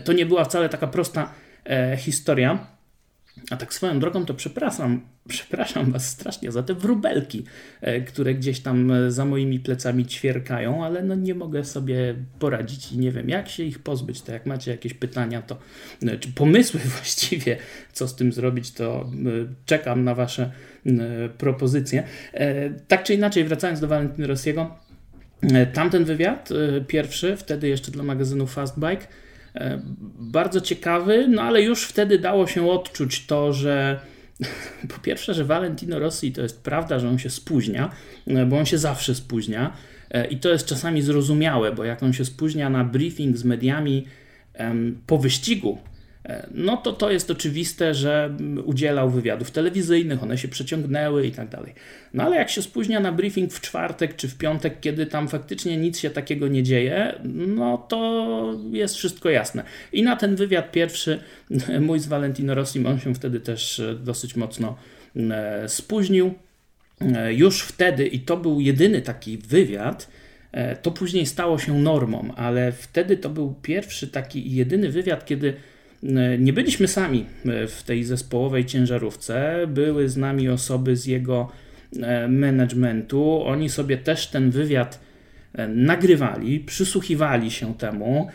To 0.04 0.12
nie 0.12 0.26
była 0.26 0.44
wcale 0.44 0.68
taka 0.68 0.86
prosta 0.86 1.34
historia. 1.96 2.66
A 3.50 3.56
tak 3.56 3.74
swoją 3.74 4.00
drogą 4.00 4.26
to 4.26 4.34
przepraszam, 4.34 5.00
przepraszam 5.28 5.92
Was 5.92 6.08
strasznie 6.08 6.52
za 6.52 6.62
te 6.62 6.74
wróbelki, 6.74 7.44
e, 7.80 8.00
które 8.00 8.34
gdzieś 8.34 8.60
tam 8.60 8.90
e, 8.90 9.10
za 9.10 9.24
moimi 9.24 9.60
plecami 9.60 10.06
ćwierkają, 10.06 10.84
ale 10.84 11.02
no 11.02 11.14
nie 11.14 11.34
mogę 11.34 11.64
sobie 11.64 12.14
poradzić 12.38 12.92
i 12.92 12.98
nie 12.98 13.12
wiem 13.12 13.28
jak 13.28 13.48
się 13.48 13.62
ich 13.62 13.78
pozbyć. 13.78 14.22
To 14.22 14.32
jak 14.32 14.46
macie 14.46 14.70
jakieś 14.70 14.94
pytania, 14.94 15.42
to 15.42 15.58
e, 16.02 16.18
czy 16.18 16.28
pomysły 16.32 16.80
właściwie, 16.96 17.56
co 17.92 18.08
z 18.08 18.16
tym 18.16 18.32
zrobić, 18.32 18.72
to 18.72 19.10
czekam 19.66 20.04
na 20.04 20.14
Wasze 20.14 20.50
propozycje. 21.38 22.02
Tak 22.88 23.02
czy 23.02 23.14
inaczej, 23.14 23.44
wracając 23.44 23.80
do 23.80 23.88
Valentina 23.88 24.26
Rossiego, 24.26 24.76
tamten 25.72 26.04
wywiad, 26.04 26.48
pierwszy, 26.86 27.36
wtedy 27.36 27.68
jeszcze 27.68 27.90
dla 27.90 28.02
magazynu 28.02 28.46
Fastbike, 28.46 29.06
bardzo 30.18 30.60
ciekawy, 30.60 31.28
no 31.28 31.42
ale 31.42 31.62
już 31.62 31.84
wtedy 31.84 32.18
dało 32.18 32.46
się 32.46 32.70
odczuć 32.70 33.26
to, 33.26 33.52
że 33.52 34.00
po 34.94 35.00
pierwsze, 35.00 35.34
że 35.34 35.44
Valentino 35.44 35.98
Rossi 35.98 36.32
to 36.32 36.42
jest 36.42 36.62
prawda, 36.62 36.98
że 36.98 37.08
on 37.08 37.18
się 37.18 37.30
spóźnia, 37.30 37.90
bo 38.46 38.58
on 38.58 38.66
się 38.66 38.78
zawsze 38.78 39.14
spóźnia 39.14 39.72
i 40.30 40.36
to 40.36 40.48
jest 40.48 40.66
czasami 40.66 41.02
zrozumiałe, 41.02 41.72
bo 41.72 41.84
jak 41.84 42.02
on 42.02 42.12
się 42.12 42.24
spóźnia 42.24 42.70
na 42.70 42.84
briefing 42.84 43.36
z 43.36 43.44
mediami 43.44 44.06
po 45.06 45.18
wyścigu, 45.18 45.78
E, 45.78 45.89
no 46.54 46.76
to 46.76 46.92
to 46.92 47.10
jest 47.10 47.30
oczywiste, 47.30 47.94
że 47.94 48.36
udzielał 48.64 49.10
wywiadów 49.10 49.50
telewizyjnych, 49.50 50.22
one 50.22 50.38
się 50.38 50.48
przeciągnęły 50.48 51.26
i 51.26 51.32
tak 51.32 51.48
dalej. 51.48 51.74
No 52.14 52.24
ale 52.24 52.36
jak 52.36 52.50
się 52.50 52.62
spóźnia 52.62 53.00
na 53.00 53.12
briefing 53.12 53.52
w 53.52 53.60
czwartek 53.60 54.16
czy 54.16 54.28
w 54.28 54.38
piątek, 54.38 54.80
kiedy 54.80 55.06
tam 55.06 55.28
faktycznie 55.28 55.76
nic 55.76 55.98
się 55.98 56.10
takiego 56.10 56.48
nie 56.48 56.62
dzieje, 56.62 57.14
no 57.24 57.78
to 57.78 58.58
jest 58.72 58.94
wszystko 58.94 59.30
jasne. 59.30 59.64
I 59.92 60.02
na 60.02 60.16
ten 60.16 60.36
wywiad 60.36 60.72
pierwszy 60.72 61.20
mój 61.80 61.98
z 61.98 62.06
Valentino 62.06 62.54
Rossi, 62.54 62.86
on 62.86 63.00
się 63.00 63.14
wtedy 63.14 63.40
też 63.40 63.80
e, 63.80 63.94
dosyć 63.94 64.36
mocno 64.36 64.76
e, 65.16 65.68
spóźnił. 65.68 66.34
Już 67.30 67.62
wtedy, 67.62 68.06
i 68.06 68.20
to 68.20 68.36
był 68.36 68.60
jedyny 68.60 69.02
taki 69.02 69.38
wywiad, 69.38 70.10
to 70.82 70.90
później 70.90 71.26
stało 71.26 71.58
się 71.58 71.78
normą, 71.78 72.34
ale 72.36 72.72
wtedy 72.72 73.16
to 73.16 73.30
był 73.30 73.54
pierwszy 73.62 74.08
taki 74.08 74.54
jedyny 74.54 74.90
wywiad, 74.90 75.26
kiedy 75.26 75.54
E, 75.54 75.54
nie 76.38 76.52
byliśmy 76.52 76.88
sami 76.88 77.26
e, 77.46 77.66
w 77.66 77.82
tej 77.82 78.04
zespołowej 78.04 78.64
ciężarówce, 78.64 79.66
były 79.66 80.08
z 80.08 80.16
nami 80.16 80.48
osoby 80.48 80.96
z 80.96 81.06
jego 81.06 81.48
e, 82.02 82.28
managementu. 82.28 83.42
Oni 83.44 83.68
sobie 83.68 83.98
też 83.98 84.26
ten 84.26 84.50
wywiad 84.50 85.10
nagrywali, 85.68 86.60
przysłuchiwali 86.60 87.50
się 87.50 87.74
temu. 87.74 88.28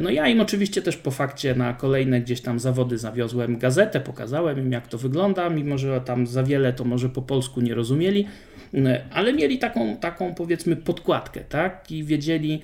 No 0.00 0.10
ja 0.10 0.28
im 0.28 0.40
oczywiście 0.40 0.82
też 0.82 0.96
po 0.96 1.10
fakcie 1.10 1.54
na 1.54 1.72
kolejne 1.72 2.20
gdzieś 2.20 2.40
tam 2.40 2.60
zawody 2.60 2.98
zawiozłem 2.98 3.58
gazetę, 3.58 4.00
pokazałem 4.00 4.58
im 4.58 4.72
jak 4.72 4.88
to 4.88 4.98
wygląda, 4.98 5.50
mimo 5.50 5.78
że 5.78 6.00
tam 6.00 6.26
za 6.26 6.42
wiele 6.42 6.72
to 6.72 6.84
może 6.84 7.08
po 7.08 7.22
polsku 7.22 7.60
nie 7.60 7.74
rozumieli, 7.74 8.26
ale 9.10 9.32
mieli 9.32 9.58
taką, 9.58 9.96
taką 9.96 10.34
powiedzmy 10.34 10.76
podkładkę, 10.76 11.40
tak? 11.40 11.90
I 11.90 12.04
wiedzieli, 12.04 12.62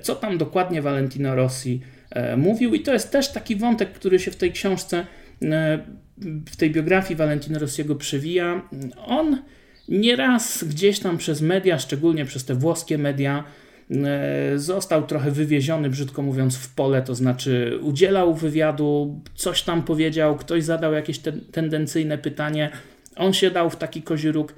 co 0.00 0.14
tam 0.14 0.38
dokładnie 0.38 0.82
Valentino 0.82 1.34
Rossi 1.34 1.80
E, 1.80 1.99
mówił. 2.36 2.74
I 2.74 2.80
to 2.80 2.92
jest 2.92 3.10
też 3.10 3.32
taki 3.32 3.56
wątek, 3.56 3.92
który 3.92 4.18
się 4.18 4.30
w 4.30 4.36
tej 4.36 4.52
książce, 4.52 5.06
e, 5.42 5.78
w 6.50 6.56
tej 6.56 6.70
biografii 6.70 7.16
Valentino 7.16 7.58
Rossiego 7.58 7.94
przewija. 7.94 8.62
On 9.06 9.42
nieraz 9.88 10.64
gdzieś 10.64 11.00
tam 11.00 11.18
przez 11.18 11.40
media, 11.40 11.78
szczególnie 11.78 12.24
przez 12.24 12.44
te 12.44 12.54
włoskie 12.54 12.98
media, 12.98 13.44
e, 13.90 14.58
został 14.58 15.06
trochę 15.06 15.30
wywieziony, 15.30 15.90
brzydko 15.90 16.22
mówiąc, 16.22 16.56
w 16.56 16.74
pole, 16.74 17.02
to 17.02 17.14
znaczy 17.14 17.78
udzielał 17.82 18.34
wywiadu, 18.34 19.20
coś 19.34 19.62
tam 19.62 19.82
powiedział, 19.82 20.36
ktoś 20.36 20.64
zadał 20.64 20.92
jakieś 20.92 21.18
ten, 21.18 21.40
tendencyjne 21.52 22.18
pytanie, 22.18 22.70
on 23.16 23.32
się 23.32 23.50
dał 23.50 23.70
w 23.70 23.76
taki 23.76 24.02
koziróg 24.02 24.54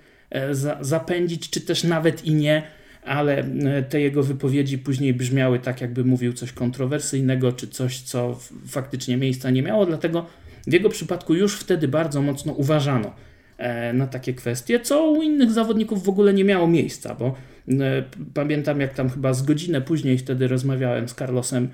zapędzić, 0.81 1.51
czy 1.51 1.61
też 1.61 1.85
nawet 1.85 2.25
i 2.25 2.35
nie 2.35 2.63
ale 3.05 3.39
e, 3.39 3.83
te 3.83 4.01
jego 4.01 4.23
wypowiedzi 4.23 4.79
później 4.79 5.15
brzmiały 5.15 5.59
tak, 5.59 5.81
jakby 5.81 6.05
mówił 6.05 6.33
coś 6.33 6.53
kontrowersyjnego, 6.53 7.53
czy 7.53 7.69
coś, 7.69 8.01
co 8.01 8.39
faktycznie 8.67 9.17
miejsca 9.17 9.51
nie 9.51 9.63
miało, 9.63 9.87
dlatego 9.87 10.27
w 10.67 10.73
jego 10.73 10.89
przypadku 10.89 11.35
już 11.35 11.57
wtedy 11.59 11.89
bardzo 11.89 12.23
mocno 12.23 12.53
uważano 12.53 13.15
e, 13.59 13.93
na 13.93 14.07
takie 14.07 14.35
kwestie, 14.35 14.81
co 14.81 15.11
u 15.11 15.23
innych 15.23 15.51
zawodników 15.51 16.05
w 16.05 16.09
ogóle 16.09 16.35
nie 16.35 16.45
miało 16.45 16.69
miejsca, 16.69 17.15
bo 17.15 17.35
e, 17.69 18.03
pamiętam 18.35 18.81
jak 18.81 18.95
tam 18.95 19.11
chyba 19.11 19.35
z 19.35 19.43
godzinę 19.43 19.81
później 19.81 20.19
wtedy 20.19 20.49
rozmawiałem 20.49 21.09
z 21.09 21.15
Carlosem 21.15 21.69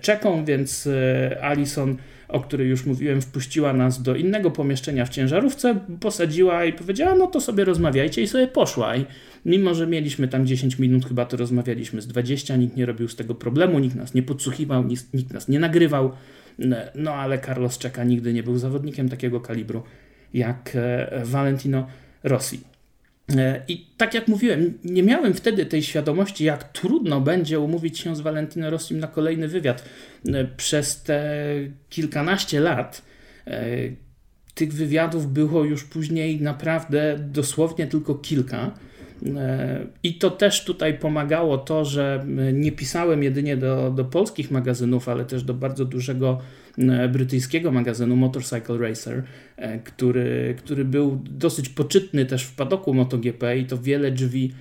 Czeką, 0.00 0.44
więc 0.44 0.88
Alison 1.42 1.96
o 2.28 2.40
której 2.40 2.68
już 2.68 2.86
mówiłem, 2.86 3.22
wpuściła 3.22 3.72
nas 3.72 4.02
do 4.02 4.16
innego 4.16 4.50
pomieszczenia 4.50 5.06
w 5.06 5.08
ciężarówce, 5.08 5.80
posadziła 6.00 6.64
i 6.64 6.72
powiedziała, 6.72 7.14
no 7.14 7.26
to 7.26 7.40
sobie 7.40 7.64
rozmawiajcie 7.64 8.22
i 8.22 8.26
sobie 8.26 8.46
poszła. 8.46 8.96
I 8.96 9.04
mimo, 9.44 9.74
że 9.74 9.86
mieliśmy 9.86 10.28
tam 10.28 10.46
10 10.46 10.78
minut, 10.78 11.06
chyba 11.06 11.24
to 11.24 11.36
rozmawialiśmy 11.36 12.02
z 12.02 12.06
20, 12.06 12.56
nikt 12.56 12.76
nie 12.76 12.86
robił 12.86 13.08
z 13.08 13.16
tego 13.16 13.34
problemu, 13.34 13.78
nikt 13.78 13.96
nas 13.96 14.14
nie 14.14 14.22
podsłuchiwał, 14.22 14.84
nikt, 14.84 15.32
nas 15.32 15.48
nie 15.48 15.58
nagrywał. 15.58 16.12
No 16.94 17.12
ale 17.12 17.38
Carlos 17.38 17.78
Czeka 17.78 18.04
nigdy 18.04 18.32
nie 18.32 18.42
był 18.42 18.58
zawodnikiem 18.58 19.08
takiego 19.08 19.40
kalibru 19.40 19.82
jak 20.34 20.72
e, 20.74 21.22
Valentino 21.24 21.86
Rossi. 22.22 22.73
E, 23.30 23.62
I 23.68 23.86
tak 23.96 24.14
jak 24.14 24.28
mówiłem, 24.28 24.78
nie 24.84 25.02
miałem 25.02 25.34
wtedy 25.34 25.66
tej 25.66 25.82
świadomości, 25.82 26.44
jak 26.44 26.72
trudno 26.72 27.20
będzie 27.20 27.60
umówić 27.60 27.98
się 27.98 28.16
z 28.16 28.20
Valentino 28.20 28.70
Rossim 28.70 28.98
na 28.98 29.06
kolejny 29.06 29.48
wywiad. 29.48 29.84
E, 30.28 30.44
przez 30.44 31.02
te 31.02 31.40
kilkanaście 31.90 32.60
lat 32.60 33.02
e, 33.46 33.66
tych 34.54 34.72
wywiadów 34.72 35.32
było 35.32 35.64
już 35.64 35.84
później 35.84 36.40
naprawdę 36.40 37.16
dosłownie 37.18 37.86
tylko 37.86 38.14
kilka. 38.14 38.74
I 40.02 40.14
to 40.14 40.30
też 40.30 40.64
tutaj 40.64 40.98
pomagało 40.98 41.58
to, 41.58 41.84
że 41.84 42.24
nie 42.52 42.72
pisałem 42.72 43.22
jedynie 43.22 43.56
do, 43.56 43.90
do 43.90 44.04
polskich 44.04 44.50
magazynów, 44.50 45.08
ale 45.08 45.24
też 45.24 45.42
do 45.42 45.54
bardzo 45.54 45.84
dużego 45.84 46.38
E, 46.78 47.08
brytyjskiego 47.08 47.72
magazynu 47.72 48.16
Motorcycle 48.16 48.78
Racer, 48.78 49.22
e, 49.56 49.78
który, 49.78 50.54
który 50.58 50.84
był 50.84 51.20
dosyć 51.30 51.68
poczytny 51.68 52.26
też 52.26 52.44
w 52.44 52.54
padoku 52.54 52.94
MotoGP 52.94 53.58
i 53.58 53.64
to 53.64 53.78
wiele 53.78 54.10
drzwi 54.10 54.52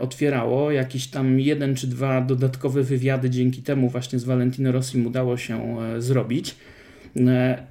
otwierało. 0.00 0.70
Jakiś 0.70 1.06
tam 1.06 1.40
jeden 1.40 1.74
czy 1.74 1.86
dwa 1.86 2.20
dodatkowe 2.20 2.82
wywiady 2.82 3.30
dzięki 3.30 3.62
temu 3.62 3.88
właśnie 3.88 4.18
z 4.18 4.24
Valentino 4.24 4.72
Rossim 4.72 5.06
udało 5.06 5.36
się 5.36 5.80
e, 5.80 6.00
zrobić. 6.00 6.56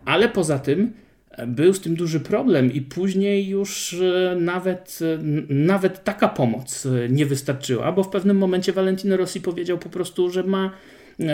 Ale 0.05 0.29
poza 0.29 0.59
tym 0.59 0.93
był 1.47 1.73
z 1.73 1.81
tym 1.81 1.95
duży 1.95 2.19
problem 2.19 2.73
i 2.73 2.81
później 2.81 3.47
już 3.47 3.95
nawet, 4.39 4.99
nawet 5.49 6.03
taka 6.03 6.27
pomoc 6.27 6.87
nie 7.09 7.25
wystarczyła, 7.25 7.91
bo 7.91 8.03
w 8.03 8.09
pewnym 8.09 8.37
momencie 8.37 8.73
Valentino 8.73 9.17
Rossi 9.17 9.41
powiedział 9.41 9.77
po 9.77 9.89
prostu, 9.89 10.29
że 10.29 10.43
ma 10.43 10.71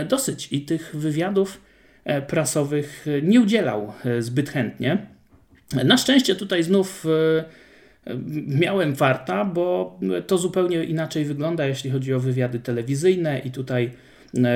dosyć 0.08 0.48
i 0.52 0.62
tych 0.62 0.96
wywiadów 0.96 1.62
E, 2.08 2.22
prasowych 2.22 3.06
nie 3.24 3.42
udzielał 3.42 3.94
e, 4.06 4.22
zbyt 4.22 4.50
chętnie. 4.50 4.98
Na 5.84 5.98
szczęście 5.98 6.36
tutaj 6.36 6.64
znów 6.64 7.06
e, 7.06 8.14
miałem 8.48 8.96
warta, 8.96 9.46
bo 9.46 10.00
to 10.28 10.38
zupełnie 10.38 10.84
inaczej 10.84 11.26
wygląda, 11.26 11.66
jeśli 11.66 11.92
chodzi 11.92 12.14
o 12.14 12.20
wywiady 12.20 12.60
telewizyjne 12.60 13.40
i 13.40 13.52
tutaj 13.52 13.92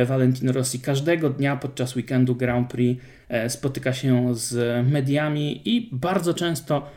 Valentino 0.06 0.52
Rossi 0.52 0.80
każdego 0.80 1.30
dnia 1.30 1.58
podczas 1.58 1.96
weekendu 1.96 2.36
Grand 2.36 2.70
Prix 2.70 3.04
spotyka 3.48 3.94
się 3.94 4.36
z 4.36 4.88
mediami 4.88 5.62
i 5.70 5.90
bardzo 5.92 6.34
często 6.34 6.90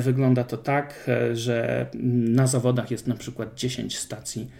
wygląda 0.00 0.44
to 0.44 0.56
tak, 0.56 1.10
że 1.32 1.86
na 2.30 2.46
zawodach 2.46 2.90
jest 2.90 3.06
na 3.06 3.14
przykład 3.14 3.54
10 3.54 3.98
stacji 3.98 4.50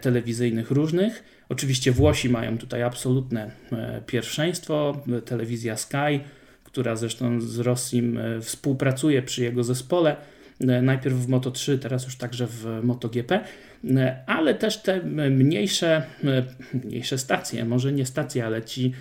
telewizyjnych 0.00 0.70
różnych 0.70 1.24
Oczywiście 1.52 1.92
Włosi 1.92 2.28
mają 2.28 2.58
tutaj 2.58 2.82
absolutne 2.82 3.50
e, 3.72 4.02
pierwszeństwo. 4.06 5.02
Telewizja 5.24 5.76
Sky, 5.76 6.20
która 6.64 6.96
zresztą 6.96 7.40
z 7.40 7.58
Rossim 7.58 8.18
e, 8.18 8.40
współpracuje 8.40 9.22
przy 9.22 9.42
jego 9.42 9.64
zespole, 9.64 10.10
e, 10.10 10.16
najpierw 10.62 11.16
w 11.16 11.28
Moto3, 11.28 11.78
teraz 11.78 12.04
już 12.04 12.16
także 12.16 12.46
w 12.46 12.66
MotoGP, 12.82 13.40
ale 14.26 14.54
też 14.54 14.82
te 14.82 15.02
mniejsze, 15.30 16.02
mniejsze 16.84 17.18
stacje, 17.18 17.64
może 17.64 17.92
nie 17.92 18.06
stacje, 18.06 18.46
ale 18.46 18.62
ci 18.62 18.92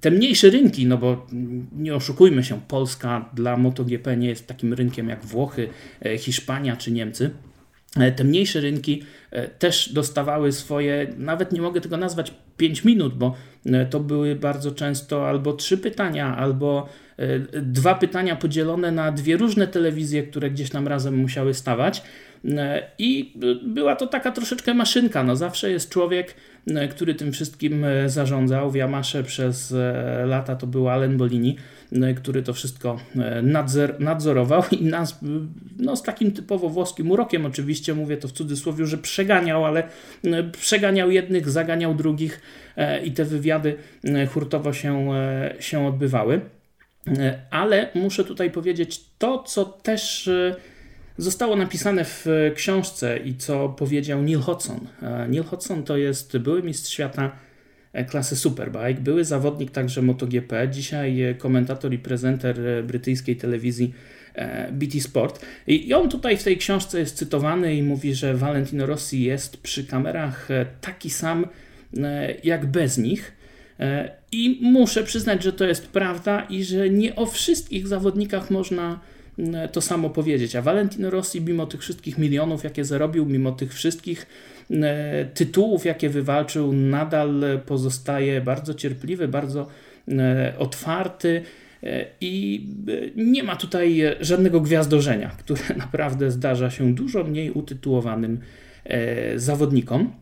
te 0.00 0.10
mniejsze 0.10 0.50
rynki, 0.50 0.86
no 0.86 0.98
bo 0.98 1.26
nie 1.72 1.94
oszukujmy 1.94 2.44
się, 2.44 2.60
Polska 2.68 3.30
dla 3.34 3.56
MotoGP 3.56 4.16
nie 4.16 4.28
jest 4.28 4.46
takim 4.46 4.74
rynkiem 4.74 5.08
jak 5.08 5.24
Włochy, 5.24 5.68
Hiszpania 6.18 6.76
czy 6.76 6.92
Niemcy. 6.92 7.30
Te 8.16 8.24
mniejsze 8.24 8.60
rynki 8.60 9.02
E, 9.30 9.48
też 9.48 9.92
dostawały 9.92 10.52
swoje, 10.52 11.14
nawet 11.18 11.52
nie 11.52 11.62
mogę 11.62 11.80
tego 11.80 11.96
nazwać 11.96 12.34
5 12.56 12.84
minut, 12.84 13.14
bo 13.14 13.34
e, 13.66 13.86
to 13.86 14.00
były 14.00 14.36
bardzo 14.36 14.72
często 14.72 15.28
albo 15.28 15.52
trzy 15.52 15.78
pytania, 15.78 16.36
albo 16.36 16.88
e, 16.88 17.07
dwa 17.62 17.94
pytania 17.94 18.36
podzielone 18.36 18.92
na 18.92 19.12
dwie 19.12 19.36
różne 19.36 19.66
telewizje, 19.66 20.22
które 20.22 20.50
gdzieś 20.50 20.70
tam 20.70 20.88
razem 20.88 21.16
musiały 21.16 21.54
stawać. 21.54 22.02
I 22.98 23.34
była 23.62 23.96
to 23.96 24.06
taka 24.06 24.32
troszeczkę 24.32 24.74
maszynka. 24.74 25.24
No 25.24 25.36
zawsze 25.36 25.70
jest 25.70 25.90
człowiek, 25.90 26.34
który 26.90 27.14
tym 27.14 27.32
wszystkim 27.32 27.86
zarządzał. 28.06 28.70
W 28.70 28.74
Yamasze 28.74 29.22
przez 29.22 29.74
lata 30.24 30.56
to 30.56 30.66
był 30.66 30.88
Allen 30.88 31.16
Bolini 31.16 31.56
E, 31.92 32.14
który 32.14 32.42
to 32.42 32.52
wszystko 32.52 33.00
e, 33.16 33.42
nadzor, 33.42 34.00
nadzorował 34.00 34.62
i 34.80 34.84
nas 34.84 35.18
no, 35.78 35.96
z 35.96 36.02
takim 36.02 36.32
typowo 36.32 36.68
włoskim 36.68 37.10
urokiem, 37.10 37.46
oczywiście 37.46 37.94
mówię 37.94 38.16
to 38.16 38.28
w 38.28 38.32
cudzysłowie, 38.32 38.86
że 38.86 38.98
przeganiał, 38.98 39.64
ale 39.64 39.82
e, 40.24 40.42
przeganiał 40.42 41.10
jednych, 41.10 41.50
zaganiał 41.50 41.94
drugich 41.94 42.40
i 43.04 43.12
te 43.12 43.24
wywiady 43.24 43.76
hurtowo 44.32 44.72
się, 44.72 45.08
się 45.60 45.86
odbywały. 45.86 46.40
Ale 47.50 47.88
muszę 47.94 48.24
tutaj 48.24 48.50
powiedzieć 48.50 49.04
to, 49.18 49.42
co 49.42 49.64
też 49.64 50.30
zostało 51.18 51.56
napisane 51.56 52.04
w 52.04 52.26
książce 52.54 53.18
i 53.18 53.36
co 53.36 53.68
powiedział 53.68 54.22
Neil 54.22 54.38
Hodgson. 54.38 54.80
Neil 55.28 55.44
Hodgson 55.44 55.82
to 55.82 55.96
jest 55.96 56.38
były 56.38 56.62
mistrz 56.62 56.92
świata 56.92 57.36
klasy 58.10 58.36
Superbike. 58.36 59.00
Były 59.00 59.24
zawodnik 59.24 59.70
także 59.70 60.02
MotoGP, 60.02 60.68
dzisiaj 60.68 61.36
komentator 61.38 61.92
i 61.92 61.98
prezenter 61.98 62.84
brytyjskiej 62.84 63.36
telewizji 63.36 63.94
BT 64.72 65.00
Sport. 65.00 65.46
I 65.66 65.94
on 65.94 66.08
tutaj 66.08 66.36
w 66.36 66.44
tej 66.44 66.56
książce 66.56 66.98
jest 66.98 67.16
cytowany 67.16 67.74
i 67.74 67.82
mówi, 67.82 68.14
że 68.14 68.34
Valentino 68.34 68.86
Rossi 68.86 69.22
jest 69.22 69.56
przy 69.56 69.86
kamerach 69.86 70.48
taki 70.80 71.10
sam 71.10 71.46
jak 72.44 72.66
bez 72.66 72.98
nich. 72.98 73.32
I 74.32 74.58
muszę 74.62 75.04
przyznać, 75.04 75.42
że 75.42 75.52
to 75.52 75.64
jest 75.64 75.86
prawda 75.86 76.46
i 76.50 76.64
że 76.64 76.90
nie 76.90 77.16
o 77.16 77.26
wszystkich 77.26 77.88
zawodnikach 77.88 78.50
można 78.50 79.00
mm, 79.38 79.68
to 79.68 79.80
samo 79.80 80.10
powiedzieć. 80.10 80.56
A 80.56 80.62
Valentino 80.62 81.10
Rossi, 81.10 81.40
mimo 81.40 81.66
tych 81.66 81.80
wszystkich 81.80 82.18
milionów, 82.18 82.64
jakie 82.64 82.84
zarobił, 82.84 83.26
mimo 83.26 83.52
tych 83.52 83.74
wszystkich 83.74 84.26
mm, 84.70 84.84
tytułów, 85.34 85.84
jakie 85.84 86.08
wywalczył, 86.08 86.72
nadal 86.72 87.60
pozostaje 87.66 88.40
bardzo 88.40 88.74
cierpliwy, 88.74 89.28
bardzo 89.28 89.66
mm, 90.08 90.52
otwarty. 90.58 91.42
E, 91.82 92.06
I 92.20 92.66
e, 92.88 93.22
nie 93.22 93.42
ma 93.42 93.56
tutaj 93.56 94.02
żadnego 94.20 94.60
gwiazdorzenia, 94.60 95.28
które 95.28 95.62
naprawdę 95.76 96.30
zdarza 96.30 96.70
się 96.70 96.94
dużo 96.94 97.24
mniej 97.24 97.50
utytułowanym 97.50 98.40
e, 98.84 99.38
zawodnikom. 99.38 100.12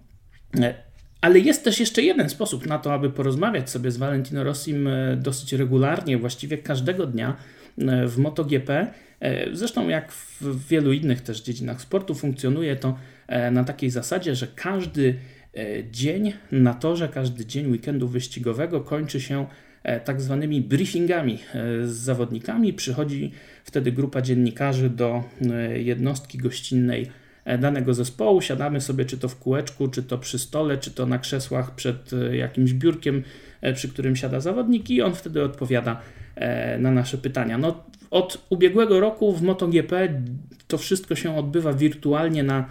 Ale 1.20 1.38
jest 1.38 1.64
też 1.64 1.80
jeszcze 1.80 2.02
jeden 2.02 2.28
sposób 2.28 2.66
na 2.66 2.78
to, 2.78 2.94
aby 2.94 3.10
porozmawiać 3.10 3.70
sobie 3.70 3.90
z 3.90 3.96
Valentino 3.96 4.44
Rossim 4.44 4.88
e, 4.88 5.16
dosyć 5.16 5.52
regularnie, 5.52 6.18
właściwie 6.18 6.58
każdego 6.58 7.06
dnia 7.06 7.36
e, 7.78 8.06
w 8.06 8.18
MotoGP. 8.18 8.86
E, 9.20 9.56
zresztą, 9.56 9.88
jak 9.88 10.12
w 10.12 10.68
wielu 10.68 10.92
innych 10.92 11.20
też 11.20 11.40
dziedzinach 11.42 11.80
sportu, 11.80 12.14
funkcjonuje 12.14 12.76
to 12.76 12.98
na 13.52 13.64
takiej 13.64 13.90
zasadzie, 13.90 14.34
że 14.34 14.46
każdy 14.46 15.14
dzień 15.90 16.32
na 16.52 16.74
torze, 16.74 17.08
każdy 17.08 17.46
dzień 17.46 17.70
weekendu 17.70 18.08
wyścigowego 18.08 18.80
kończy 18.80 19.20
się 19.20 19.46
tak 20.04 20.20
zwanymi 20.20 20.60
briefingami 20.60 21.38
z 21.84 21.90
zawodnikami. 21.90 22.72
Przychodzi 22.72 23.32
wtedy 23.64 23.92
grupa 23.92 24.22
dziennikarzy 24.22 24.90
do 24.90 25.24
jednostki 25.74 26.38
gościnnej 26.38 27.06
danego 27.58 27.94
zespołu, 27.94 28.40
siadamy 28.40 28.80
sobie 28.80 29.04
czy 29.04 29.18
to 29.18 29.28
w 29.28 29.36
kółeczku, 29.38 29.88
czy 29.88 30.02
to 30.02 30.18
przy 30.18 30.38
stole, 30.38 30.78
czy 30.78 30.90
to 30.90 31.06
na 31.06 31.18
krzesłach 31.18 31.74
przed 31.74 32.12
e, 32.12 32.36
jakimś 32.36 32.72
biurkiem, 32.72 33.22
e, 33.60 33.72
przy 33.72 33.88
którym 33.88 34.16
siada 34.16 34.40
zawodnik 34.40 34.90
i 34.90 35.02
on 35.02 35.14
wtedy 35.14 35.42
odpowiada 35.42 36.00
na 36.78 36.90
nasze 36.90 37.18
pytania. 37.18 37.58
No, 37.58 37.84
od 38.10 38.46
ubiegłego 38.50 39.00
roku 39.00 39.32
w 39.32 39.42
MotoGP 39.42 40.22
to 40.68 40.78
wszystko 40.78 41.14
się 41.14 41.36
odbywa 41.36 41.72
wirtualnie 41.72 42.42
na, 42.42 42.66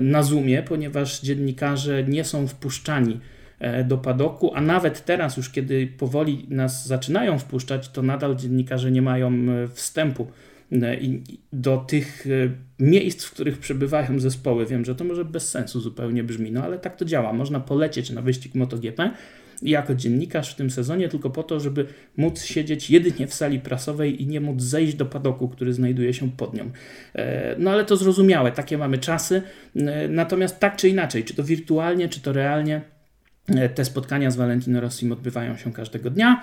na 0.00 0.22
Zoomie, 0.22 0.62
ponieważ 0.62 1.20
dziennikarze 1.20 2.04
nie 2.04 2.24
są 2.24 2.48
wpuszczani 2.48 3.20
do 3.84 3.98
padoku, 3.98 4.52
a 4.54 4.60
nawet 4.60 5.04
teraz 5.04 5.36
już 5.36 5.50
kiedy 5.50 5.86
powoli 5.86 6.46
nas 6.50 6.86
zaczynają 6.86 7.38
wpuszczać, 7.38 7.88
to 7.88 8.02
nadal 8.02 8.36
dziennikarze 8.36 8.90
nie 8.90 9.02
mają 9.02 9.32
wstępu 9.74 10.26
E, 10.26 10.55
do 11.52 11.76
tych 11.76 12.26
e, 12.26 12.30
miejsc, 12.78 13.24
w 13.24 13.30
których 13.30 13.58
przebywają 13.58 14.20
zespoły. 14.20 14.66
Wiem, 14.66 14.84
że 14.84 14.94
to 14.94 15.04
może 15.04 15.24
bez 15.24 15.50
sensu 15.50 15.80
zupełnie 15.80 16.24
brzmi, 16.24 16.52
no 16.52 16.64
ale 16.64 16.78
tak 16.78 16.96
to 16.96 17.04
działa. 17.04 17.32
Można 17.32 17.60
polecieć 17.60 18.10
na 18.10 18.22
wyścig 18.22 18.54
MotoGP 18.54 19.10
jako 19.62 19.94
dziennikarz 19.94 20.52
w 20.52 20.56
tym 20.56 20.70
sezonie 20.70 21.08
tylko 21.08 21.30
po 21.30 21.42
to, 21.42 21.60
żeby 21.60 21.86
móc 22.16 22.42
siedzieć 22.42 22.90
jedynie 22.90 23.26
w 23.26 23.34
sali 23.34 23.60
prasowej 23.60 24.22
i 24.22 24.26
nie 24.26 24.40
móc 24.40 24.62
zejść 24.62 24.94
do 24.94 25.06
padoku, 25.06 25.48
który 25.48 25.72
znajduje 25.72 26.14
się 26.14 26.30
pod 26.30 26.54
nią. 26.54 26.70
E, 27.14 27.56
no 27.58 27.70
ale 27.70 27.84
to 27.84 27.96
zrozumiałe, 27.96 28.52
takie 28.52 28.78
mamy 28.78 28.98
czasy. 28.98 29.42
Natomiast 30.08 30.60
tak 30.60 30.76
czy 30.76 30.88
inaczej, 30.88 31.24
czy 31.24 31.34
to 31.34 31.44
wirtualnie, 31.44 32.08
czy 32.08 32.20
to 32.20 32.32
realnie, 32.32 32.80
te 33.74 33.84
spotkania 33.84 34.30
z 34.30 34.36
Valentino 34.36 34.80
Rossim 34.80 35.12
odbywają 35.12 35.56
się 35.56 35.72
każdego 35.72 36.10
dnia. 36.10 36.42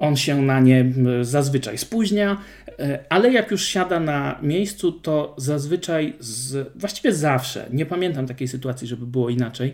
On 0.00 0.16
się 0.16 0.42
na 0.42 0.60
nie 0.60 0.92
zazwyczaj 1.22 1.78
spóźnia, 1.78 2.36
e, 2.78 3.04
ale 3.08 3.32
jak 3.32 3.50
już 3.50 3.64
siada 3.64 4.00
na 4.00 4.38
miejscu, 4.42 4.92
to 4.92 5.34
zazwyczaj, 5.38 6.14
z, 6.20 6.68
właściwie 6.78 7.12
zawsze, 7.12 7.66
nie 7.72 7.86
pamiętam 7.86 8.26
takiej 8.26 8.48
sytuacji, 8.48 8.88
żeby 8.88 9.06
było 9.06 9.30
inaczej, 9.30 9.72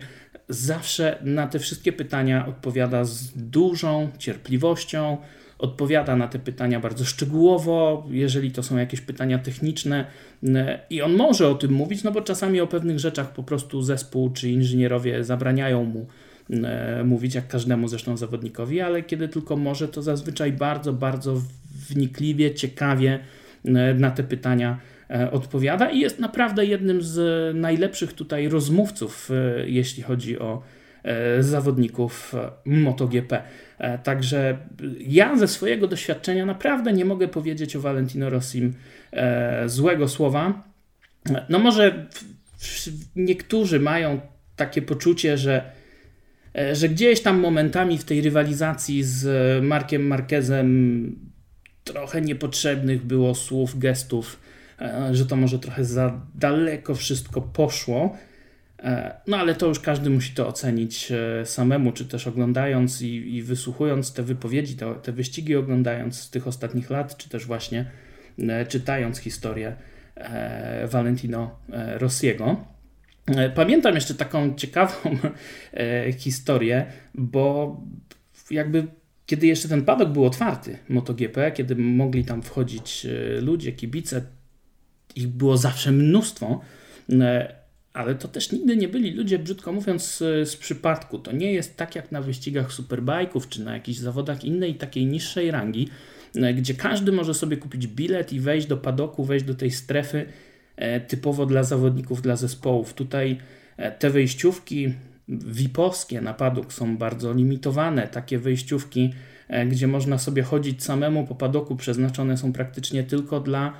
zawsze 0.49 1.17
na 1.21 1.47
te 1.47 1.59
wszystkie 1.59 1.93
pytania 1.93 2.47
odpowiada 2.47 3.03
z 3.03 3.31
dużą 3.35 4.09
cierpliwością, 4.17 5.17
odpowiada 5.59 6.15
na 6.15 6.27
te 6.27 6.39
pytania 6.39 6.79
bardzo 6.79 7.05
szczegółowo, 7.05 8.07
jeżeli 8.09 8.51
to 8.51 8.63
są 8.63 8.77
jakieś 8.77 9.01
pytania 9.01 9.39
techniczne 9.39 10.05
e, 10.43 10.79
i 10.89 11.01
on 11.01 11.15
może 11.15 11.49
o 11.49 11.55
tym 11.55 11.71
mówić, 11.71 12.03
no 12.03 12.11
bo 12.11 12.21
czasami 12.21 12.61
o 12.61 12.67
pewnych 12.67 12.99
rzeczach 12.99 13.33
po 13.33 13.43
prostu 13.43 13.81
zespół 13.81 14.29
czy 14.29 14.49
inżynierowie 14.49 15.23
zabraniają 15.23 15.83
mu 15.83 16.05
E, 16.05 16.26
mówić, 17.05 17.35
jak 17.35 17.47
każdemu 17.47 17.87
zresztą 17.87 18.17
zawodnikowi, 18.17 18.81
ale 18.81 19.03
kiedy 19.03 19.27
tylko 19.27 19.55
może, 19.55 19.87
to 19.87 20.01
zazwyczaj 20.01 20.51
bardzo, 20.51 20.93
bardzo 20.93 21.41
wnikliwie, 21.89 22.55
ciekawie 22.55 23.19
e, 23.65 23.93
na 23.93 24.11
te 24.11 24.23
pytania 24.23 24.77
e, 25.09 25.31
odpowiada 25.31 25.89
i 25.89 25.99
jest 25.99 26.19
naprawdę 26.19 26.65
jednym 26.65 27.01
z 27.01 27.55
najlepszych 27.55 28.13
tutaj 28.13 28.47
rozmówców, 28.47 29.29
jeśli 29.65 30.03
chodzi 30.03 30.39
o 30.39 30.61
zawodników 31.39 32.35
MotoGP. 32.65 33.43
Także 34.03 34.57
ja 34.99 35.37
ze 35.37 35.47
swojego 35.47 35.87
doświadczenia 35.87 36.45
naprawdę 36.45 36.93
nie 36.93 37.05
mogę 37.05 37.27
powiedzieć 37.27 37.75
o 37.75 37.81
Valentino 37.81 38.29
Rossim 38.29 38.73
złego 39.65 40.07
słowa. 40.07 40.63
No 41.49 41.59
może 41.59 42.05
niektórzy 43.15 43.79
mają 43.79 44.19
takie 44.55 44.81
poczucie, 44.81 45.37
że 45.37 45.61
E, 45.61 45.76
że 46.73 46.89
gdzieś 46.89 47.21
tam 47.21 47.39
momentami 47.39 47.97
w 47.97 48.05
tej 48.05 48.21
rywalizacji 48.21 49.03
z 49.03 49.63
Markiem 49.63 50.07
Marquezem 50.07 51.27
trochę 51.93 52.21
niepotrzebnych 52.21 53.05
było 53.05 53.35
słów, 53.35 53.79
gestów, 53.79 54.39
e, 54.81 55.15
że 55.15 55.25
to 55.25 55.35
może 55.35 55.59
trochę 55.59 55.85
za 55.85 56.21
daleko 56.35 56.95
wszystko 56.95 57.41
poszło. 57.41 58.17
E, 58.79 59.15
no 59.27 59.37
ale 59.37 59.55
to 59.55 59.67
już 59.67 59.79
każdy 59.79 60.09
musi 60.09 60.33
to 60.33 60.47
ocenić 60.47 61.13
samemu, 61.45 61.91
czy 61.91 62.05
też 62.05 62.27
oglądając 62.27 63.01
i, 63.01 63.35
i 63.35 63.43
wysłuchując 63.43 64.13
te 64.13 64.23
wypowiedzi, 64.23 64.75
te, 64.75 64.95
te 64.95 65.11
wyścigi 65.11 65.55
oglądając 65.55 66.21
z 66.21 66.29
tych 66.29 66.47
ostatnich 66.47 66.89
lat, 66.89 67.17
czy 67.17 67.29
też 67.29 67.45
właśnie 67.45 67.85
czytając 68.67 69.17
historię 69.17 69.75
Valentino 70.91 71.59
Rossiego. 71.97 72.65
E, 73.27 73.49
pamiętam 73.49 73.95
jeszcze 73.95 74.13
taką 74.13 74.55
ciekawą 74.55 75.17
e, 75.73 76.13
historię, 76.13 76.85
bo 77.13 77.77
jakby 78.51 78.87
kiedy 79.25 79.47
jeszcze 79.47 79.67
ten 79.67 79.85
padok 79.85 80.09
był 80.09 80.25
otwarty, 80.25 80.77
MotoGP, 80.89 81.51
kiedy 81.51 81.75
mogli 81.75 82.25
tam 82.25 82.41
wchodzić 82.41 83.05
e, 83.05 83.41
ludzie, 83.41 83.71
kibice, 83.71 84.21
ich 85.15 85.27
było 85.27 85.57
zawsze 85.57 85.91
mnóstwo, 85.91 86.61
ale 87.93 88.15
to 88.15 88.27
też 88.27 88.51
nigdy 88.51 88.77
nie 88.77 88.87
byli 88.87 89.11
ludzie, 89.11 89.39
brzydko 89.39 89.71
mówiąc, 89.71 90.17
z 90.43 90.55
przypadku. 90.55 91.19
To 91.19 91.31
nie 91.31 91.53
jest 91.53 91.77
tak 91.77 91.95
jak 91.95 92.11
na 92.11 92.21
wyścigach 92.21 92.73
superbajków 92.73 93.49
czy 93.49 93.63
na 93.63 93.73
jakichś 93.73 93.99
zawodach 93.99 94.43
innej 94.43 94.75
takiej 94.75 95.05
niższej 95.05 95.51
rangi, 95.51 95.89
gdzie 96.55 96.73
każdy 96.73 97.11
może 97.11 97.33
sobie 97.33 97.57
kupić 97.57 97.87
bilet 97.87 98.33
i 98.33 98.39
wejść 98.39 98.67
do 98.67 98.77
padoku, 98.77 99.25
wejść 99.25 99.45
do 99.45 99.55
tej 99.55 99.71
strefy 99.71 100.25
typowo 101.07 101.45
dla 101.45 101.63
zawodników, 101.63 102.21
dla 102.21 102.35
zespołów. 102.35 102.93
Tutaj 102.93 103.37
e, 103.77 103.91
te 103.91 104.09
wejściówki 104.09 104.93
VIP-owskie 105.29 106.21
na 106.21 106.33
padok 106.33 106.73
są 106.73 106.97
bardzo 106.97 107.33
limitowane. 107.33 108.07
Takie 108.07 108.39
wejściówki, 108.39 109.13
e, 109.47 109.65
gdzie 109.65 109.87
można 109.87 110.17
sobie 110.17 110.43
chodzić 110.43 110.83
samemu 110.83 111.27
po 111.27 111.35
padoku, 111.35 111.75
przeznaczone 111.75 112.37
są 112.37 112.53
praktycznie 112.53 113.03
tylko 113.03 113.39
dla, 113.39 113.73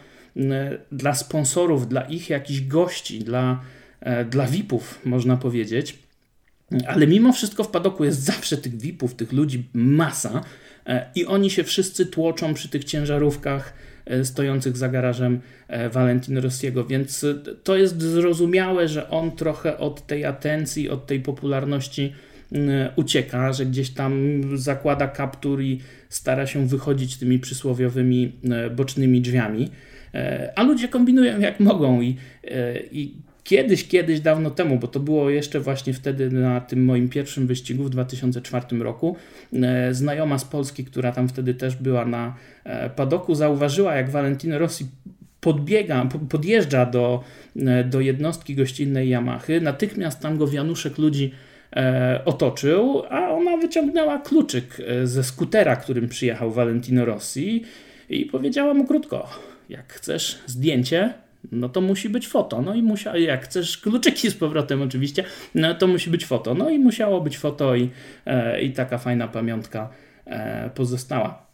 dla 0.91 1.15
sponsorów, 1.15 1.87
dla 1.87 2.01
ich 2.01 2.29
jakichś 2.29 2.61
gości, 2.61 3.19
dla, 3.19 3.61
dla 4.29 4.47
VIP-ów, 4.47 4.99
można 5.05 5.37
powiedzieć. 5.37 5.99
Ale 6.87 7.07
mimo 7.07 7.33
wszystko 7.33 7.63
w 7.63 7.71
padoku 7.71 8.05
jest 8.05 8.19
zawsze 8.19 8.57
tych 8.57 8.77
VIP-ów, 8.77 9.15
tych 9.15 9.33
ludzi 9.33 9.69
masa 9.73 10.41
i 11.15 11.25
oni 11.25 11.49
się 11.49 11.63
wszyscy 11.63 12.05
tłoczą 12.05 12.53
przy 12.53 12.69
tych 12.69 12.83
ciężarówkach 12.83 13.73
E, 13.73 13.96
stojących 14.23 14.77
za 14.77 14.89
garażem 14.89 15.39
e, 15.67 15.89
Valentin 15.89 16.37
Rossiego, 16.37 16.85
więc 16.85 17.23
e, 17.23 17.33
to 17.63 17.77
jest 17.77 18.01
zrozumiałe, 18.01 18.87
że 18.87 19.09
on 19.09 19.31
trochę 19.31 19.77
od 19.77 20.07
tej 20.07 20.25
atencji, 20.25 20.89
od 20.89 21.07
tej 21.07 21.19
popularności 21.19 22.13
ucieka, 22.95 23.53
że 23.53 23.65
gdzieś 23.65 23.89
tam 23.89 24.41
zakłada 24.57 25.07
kaptur 25.07 25.61
i 25.61 25.79
stara 26.09 26.47
się 26.47 26.67
wychodzić 26.67 27.17
tymi 27.17 27.39
przysłowiowymi 27.39 28.31
bocznymi 28.75 29.21
drzwiami. 29.21 29.69
A 30.55 30.63
ludzie 30.63 30.87
kombinują 30.87 31.39
jak 31.39 31.59
mogą 31.59 32.01
i, 32.01 32.17
i 32.91 33.15
kiedyś, 33.47 33.87
kiedyś, 33.87 34.19
dawno 34.19 34.51
temu, 34.51 34.79
bo 34.79 34.87
to 34.87 34.99
było 34.99 35.29
jeszcze 35.29 35.59
właśnie 35.59 35.93
wtedy 35.93 36.31
na 36.31 36.61
tym 36.61 36.85
moim 36.85 37.09
pierwszym 37.09 37.47
wyścigu 37.47 37.83
w 37.83 37.89
2004 37.89 38.83
roku, 38.83 39.15
e, 39.53 39.93
znajoma 39.93 40.39
z 40.39 40.45
Polski, 40.45 40.85
która 40.85 41.11
tam 41.11 41.29
wtedy 41.29 41.53
też 41.53 41.75
była 41.75 42.05
na 42.05 42.35
e, 42.63 42.89
padoku, 42.89 43.35
zauważyła, 43.35 43.95
jak 43.95 44.09
Valentino 44.09 44.59
Rossi 44.59 44.85
podbiega, 45.41 46.09
podjeżdża 46.29 46.85
do, 46.85 47.23
e, 47.55 47.83
do 47.83 48.01
jednostki 48.01 48.55
gościnnej 48.55 49.09
Yamahy. 49.09 49.61
Natychmiast 49.61 50.19
tam 50.19 50.37
go 50.37 50.47
wianuszek 50.47 50.97
ludzi 50.97 51.31
otoczył, 52.25 53.03
a 53.09 53.29
on 53.29 53.43
mama 53.43 53.57
wyciągnęła 53.57 54.17
kluczyk 54.17 54.77
ze 55.03 55.23
skutera, 55.23 55.75
którym 55.75 56.07
przyjechał 56.09 56.51
Valentino 56.51 57.05
Rossi 57.05 57.63
i 58.09 58.25
powiedziała 58.25 58.73
mu 58.73 58.85
krótko, 58.85 59.29
jak 59.69 59.93
chcesz 59.93 60.39
zdjęcie, 60.45 61.13
no 61.51 61.69
to 61.69 61.81
musi 61.81 62.09
być 62.09 62.27
foto. 62.27 62.61
No 62.61 62.75
i 62.75 62.81
musiał, 62.81 63.15
jak 63.15 63.45
chcesz 63.45 63.77
kluczyki 63.77 64.29
z 64.29 64.35
powrotem 64.35 64.81
oczywiście, 64.81 65.23
no 65.55 65.75
to 65.75 65.87
musi 65.87 66.09
być 66.09 66.25
foto. 66.25 66.53
No 66.53 66.69
i 66.69 66.79
musiało 66.79 67.21
być 67.21 67.37
foto 67.37 67.75
i, 67.75 67.89
e, 68.25 68.61
i 68.61 68.73
taka 68.73 68.97
fajna 68.97 69.27
pamiątka 69.27 69.89
e, 70.25 70.69
pozostała. 70.69 71.47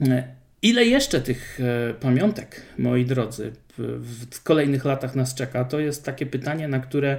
E, 0.00 0.24
ile 0.62 0.84
jeszcze 0.84 1.20
tych 1.20 1.60
pamiątek, 2.00 2.62
moi 2.78 3.04
drodzy, 3.04 3.52
w, 3.78 4.42
kolejnych 4.42 4.84
latach 4.84 5.14
nas 5.14 5.34
czeka? 5.34 5.64
To 5.64 5.80
jest 5.80 6.04
takie 6.04 6.26
pytanie, 6.26 6.68
na 6.68 6.80
które 6.80 7.18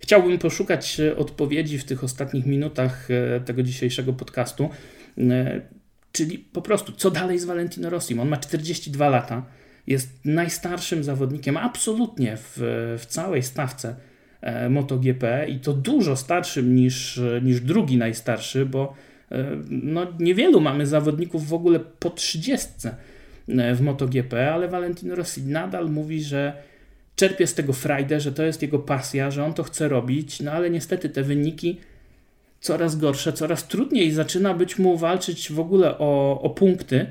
chciałbym 0.00 0.38
poszukać 0.38 1.00
odpowiedzi 1.16 1.78
w 1.78 1.84
tych 1.84 2.04
ostatnich 2.04 2.46
minutach 2.46 3.08
tego 3.44 3.62
dzisiejszego 3.62 4.12
podcastu. 4.12 4.70
Czyli 6.12 6.38
po 6.38 6.62
prostu, 6.62 6.92
co 6.92 7.10
dalej 7.10 7.38
z 7.38 7.44
Valentino 7.44 7.90
Rossi? 7.90 8.18
On 8.18 8.28
ma 8.28 8.36
42 8.36 9.08
lata 9.08 9.46
jest 9.86 10.24
najstarszym 10.24 11.04
zawodnikiem 11.04 11.56
absolutnie 11.56 12.36
w, 12.36 12.52
w 12.98 13.06
całej 13.06 13.42
stawce 13.42 13.96
e, 14.40 14.68
MotoGP 14.68 15.46
i 15.48 15.58
to 15.58 15.72
dużo 15.72 16.16
starszym 16.16 16.74
niż, 16.74 17.20
niż 17.42 17.60
drugi 17.60 17.96
najstarszy, 17.96 18.66
bo 18.66 18.94
e, 19.32 19.56
no, 19.70 20.06
niewielu 20.18 20.60
mamy 20.60 20.86
zawodników 20.86 21.48
w 21.48 21.54
ogóle 21.54 21.80
po 21.80 22.10
30 22.10 22.68
e, 23.48 23.74
w 23.74 23.80
MotoGP, 23.80 24.52
ale 24.52 24.68
Valentino 24.68 25.14
Rossi 25.14 25.42
nadal 25.42 25.90
mówi, 25.90 26.22
że 26.22 26.52
czerpie 27.16 27.46
z 27.46 27.54
tego 27.54 27.72
frajdę, 27.72 28.20
że 28.20 28.32
to 28.32 28.42
jest 28.42 28.62
jego 28.62 28.78
pasja, 28.78 29.30
że 29.30 29.44
on 29.44 29.54
to 29.54 29.62
chce 29.62 29.88
robić, 29.88 30.40
no 30.40 30.52
ale 30.52 30.70
niestety 30.70 31.08
te 31.08 31.22
wyniki 31.22 31.80
coraz 32.60 32.96
gorsze, 32.96 33.32
coraz 33.32 33.68
trudniej 33.68 34.12
zaczyna 34.12 34.54
być 34.54 34.78
mu 34.78 34.98
walczyć 34.98 35.52
w 35.52 35.60
ogóle 35.60 35.98
o, 35.98 36.40
o 36.42 36.50
punkty 36.50 37.06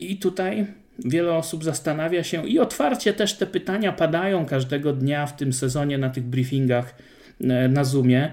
i 0.00 0.16
tutaj 0.16 0.66
Wiele 1.04 1.32
osób 1.32 1.64
zastanawia 1.64 2.24
się 2.24 2.48
i 2.48 2.58
otwarcie 2.58 3.12
też 3.12 3.34
te 3.34 3.46
pytania 3.46 3.92
padają 3.92 4.46
każdego 4.46 4.92
dnia 4.92 5.26
w 5.26 5.36
tym 5.36 5.52
sezonie 5.52 5.98
na 5.98 6.10
tych 6.10 6.24
briefingach 6.24 6.94
e, 7.40 7.68
na 7.68 7.84
Zoomie. 7.84 8.32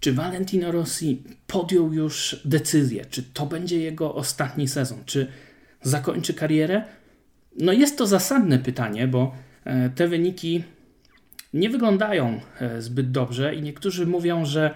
Czy 0.00 0.12
Valentino 0.12 0.72
Rossi 0.72 1.22
podjął 1.46 1.92
już 1.92 2.40
decyzję? 2.44 3.04
Czy 3.10 3.22
to 3.22 3.46
będzie 3.46 3.80
jego 3.80 4.14
ostatni 4.14 4.68
sezon? 4.68 4.98
Czy 5.06 5.26
zakończy 5.82 6.34
karierę? 6.34 6.82
No 7.58 7.72
jest 7.72 7.98
to 7.98 8.06
zasadne 8.06 8.58
pytanie, 8.58 9.08
bo 9.08 9.34
e, 9.64 9.90
te 9.90 10.08
wyniki 10.08 10.64
nie 11.54 11.70
wyglądają 11.70 12.40
e, 12.60 12.82
zbyt 12.82 13.10
dobrze 13.10 13.54
i 13.54 13.62
niektórzy 13.62 14.06
mówią, 14.06 14.44
że 14.44 14.74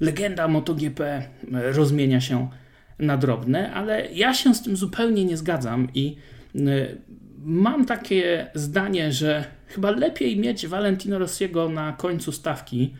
legenda 0.00 0.48
MotoGP 0.48 1.22
rozmienia 1.52 2.20
się 2.20 2.48
na 2.98 3.16
drobne, 3.16 3.72
ale 3.72 4.12
ja 4.12 4.34
się 4.34 4.54
z 4.54 4.62
tym 4.62 4.76
zupełnie 4.76 5.24
nie 5.24 5.36
zgadzam 5.36 5.88
i 5.94 6.16
y, 6.56 6.98
mam 7.44 7.86
takie 7.86 8.50
zdanie, 8.54 9.12
że 9.12 9.44
chyba 9.66 9.90
lepiej 9.90 10.36
mieć 10.36 10.66
Valentino 10.66 11.18
Rossiego 11.18 11.68
na 11.68 11.92
końcu 11.92 12.32
stawki, 12.32 12.94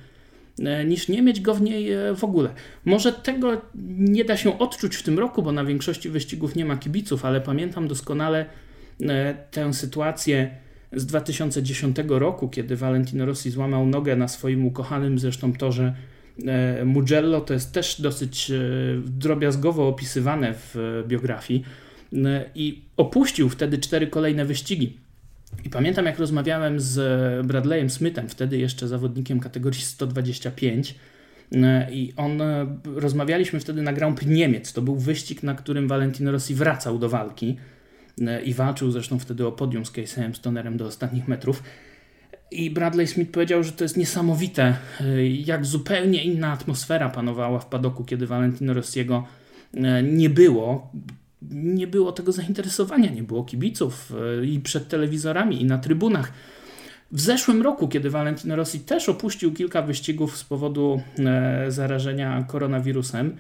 y, 0.59 0.85
niż 0.85 1.09
nie 1.09 1.23
mieć 1.23 1.41
go 1.41 1.55
w 1.55 1.63
niej 1.63 1.93
y, 1.93 2.15
w 2.15 2.25
ogóle. 2.25 2.51
Może 2.85 3.13
tego 3.13 3.63
nie 3.99 4.25
da 4.25 4.37
się 4.37 4.59
odczuć 4.59 4.97
w 4.97 5.03
tym 5.03 5.19
roku, 5.19 5.43
bo 5.43 5.53
na 5.53 5.65
większości 5.65 6.11
wyścigów 6.11 6.57
nie 6.57 6.65
ma 6.65 6.77
kibiców, 6.77 7.25
ale 7.25 7.41
pamiętam 7.41 7.89
doskonale 7.89 8.47
tę 9.51 9.75
sytuację 9.75 10.51
z 10.93 11.07
2010 11.07 11.97
roku, 12.09 12.49
kiedy 12.49 12.77
Valentino 12.77 13.27
Rossi 13.27 13.51
złamał 13.51 13.87
nogę 13.87 14.17
na 14.17 14.29
swoim 14.29 14.67
ukochanym 14.67 15.19
zresztą 15.19 15.53
torze 15.53 15.95
Mugello 16.85 17.41
to 17.41 17.55
jest 17.55 17.73
też 17.73 18.01
dosyć 18.01 18.51
e, 18.51 18.55
drobiazgowo 19.07 19.89
opisywane 19.89 20.55
w 20.55 20.77
e, 20.77 21.09
biografii 21.09 21.65
e, 22.13 22.45
i 22.55 22.83
opuścił 22.97 23.49
wtedy 23.49 23.79
cztery 23.79 24.07
kolejne 24.07 24.45
wyścigi. 24.45 24.99
I 25.65 25.71
pamiętam, 25.71 26.07
jak 26.07 26.19
rozmawiałem 26.19 26.81
z 26.81 27.47
Bradleyem 27.47 27.91
Smithem, 27.91 28.29
wtedy 28.29 28.59
jeszcze 28.59 28.89
zawodnikiem 28.89 29.41
kategorii 29.41 29.81
125. 29.81 30.95
I 31.91 32.13
on, 32.17 32.43
rozmawialiśmy 32.85 33.61
wtedy 33.61 33.83
na 33.83 33.93
Grand 33.93 34.17
Prix 34.17 34.33
Niemiec. 34.33 34.73
To 34.73 34.83
był 34.83 34.97
wyścig, 34.97 35.43
na 35.43 35.55
którym 35.55 35.89
Valentino 35.89 36.33
Rossi 36.33 36.55
wracał 36.55 36.99
do 36.99 37.09
walki 37.09 37.57
i 38.45 38.55
walczył 38.55 38.91
zresztą 38.91 39.19
wtedy 39.19 39.47
o 39.47 39.53
podium 39.53 39.87
z 39.87 39.93
Casey'em 39.93 40.35
Stonerem 40.35 40.77
do 40.77 40.87
ostatnich 40.87 41.29
metrów. 41.29 41.63
I 42.55 42.71
Bradley 42.71 43.07
Smith 43.07 43.31
powiedział, 43.31 43.63
że 43.63 43.73
to 43.73 43.85
jest 43.85 43.97
niesamowite, 43.97 44.77
y, 45.01 45.29
jak 45.29 45.67
zupełnie 45.67 46.25
inna 46.25 46.53
atmosfera 46.53 47.09
panowała 47.09 47.59
w 47.59 47.67
padoku, 47.67 48.05
kiedy 48.05 48.27
Valentino 48.27 48.75
Rossiego 48.75 49.25
y, 49.75 49.81
nie 50.03 50.31
było. 50.31 50.91
Nie 51.51 51.87
było 51.87 52.13
tego 52.13 52.33
zainteresowania, 52.33 53.11
nie 53.11 53.23
było 53.23 53.45
kibiców 53.45 54.13
y, 54.43 54.47
i 54.47 54.61
przed 54.61 54.89
telewizorami, 54.89 55.63
i 55.63 55.65
na 55.65 55.79
trybunach. 55.79 56.33
W 57.13 57.21
zeszłym 57.21 57.63
roku, 57.63 57.89
kiedy 57.89 58.11
Valentino 58.11 58.57
Rossi 58.57 58.81
też 58.81 59.09
opuścił 59.09 59.53
kilka 59.53 59.83
wyścigów 59.83 60.37
z 60.37 60.45
powodu 60.45 61.01
zarażenia 61.69 62.45
koronawirusem, 62.49 63.37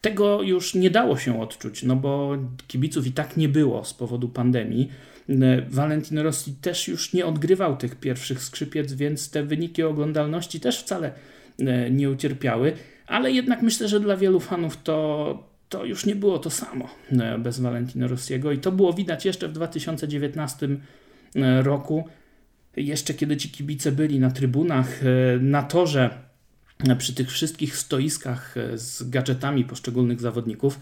tego 0.00 0.42
już 0.42 0.74
nie 0.74 0.90
dało 0.90 1.16
się 1.16 1.40
odczuć, 1.40 1.82
no 1.82 1.96
bo 1.96 2.36
kibiców 2.66 3.06
i 3.06 3.12
tak 3.12 3.36
nie 3.36 3.48
było 3.48 3.84
z 3.84 3.94
powodu 3.94 4.28
pandemii. 4.28 4.90
E, 5.30 5.62
Valentino 5.68 6.22
Rossi 6.22 6.52
też 6.52 6.88
już 6.88 7.12
nie 7.12 7.26
odgrywał 7.26 7.76
tych 7.76 7.94
pierwszych 7.94 8.42
skrzypiec, 8.42 8.92
więc 8.92 9.30
te 9.30 9.42
wyniki 9.42 9.82
oglądalności 9.82 10.60
też 10.60 10.80
wcale 10.80 11.12
e, 11.58 11.90
nie 11.90 12.10
ucierpiały, 12.10 12.72
ale 13.06 13.32
jednak 13.32 13.62
myślę, 13.62 13.88
że 13.88 14.00
dla 14.00 14.16
wielu 14.16 14.40
fanów 14.40 14.82
to, 14.82 15.50
to 15.68 15.84
już 15.84 16.06
nie 16.06 16.16
było 16.16 16.38
to 16.38 16.50
samo 16.50 16.88
e, 17.12 17.38
bez 17.38 17.60
Valentino 17.60 18.08
Rossiego 18.08 18.52
i 18.52 18.58
to 18.58 18.72
było 18.72 18.92
widać 18.92 19.24
jeszcze 19.24 19.48
w 19.48 19.52
2019 19.52 20.68
roku, 21.62 22.08
jeszcze 22.76 23.14
kiedy 23.14 23.36
ci 23.36 23.50
kibice 23.50 23.92
byli 23.92 24.20
na 24.20 24.30
trybunach, 24.30 25.00
na 25.40 25.62
torze, 25.62 26.10
przy 26.98 27.14
tych 27.14 27.30
wszystkich 27.30 27.76
stoiskach 27.76 28.54
z 28.74 29.10
gadżetami 29.10 29.64
poszczególnych 29.64 30.20
zawodników 30.20 30.80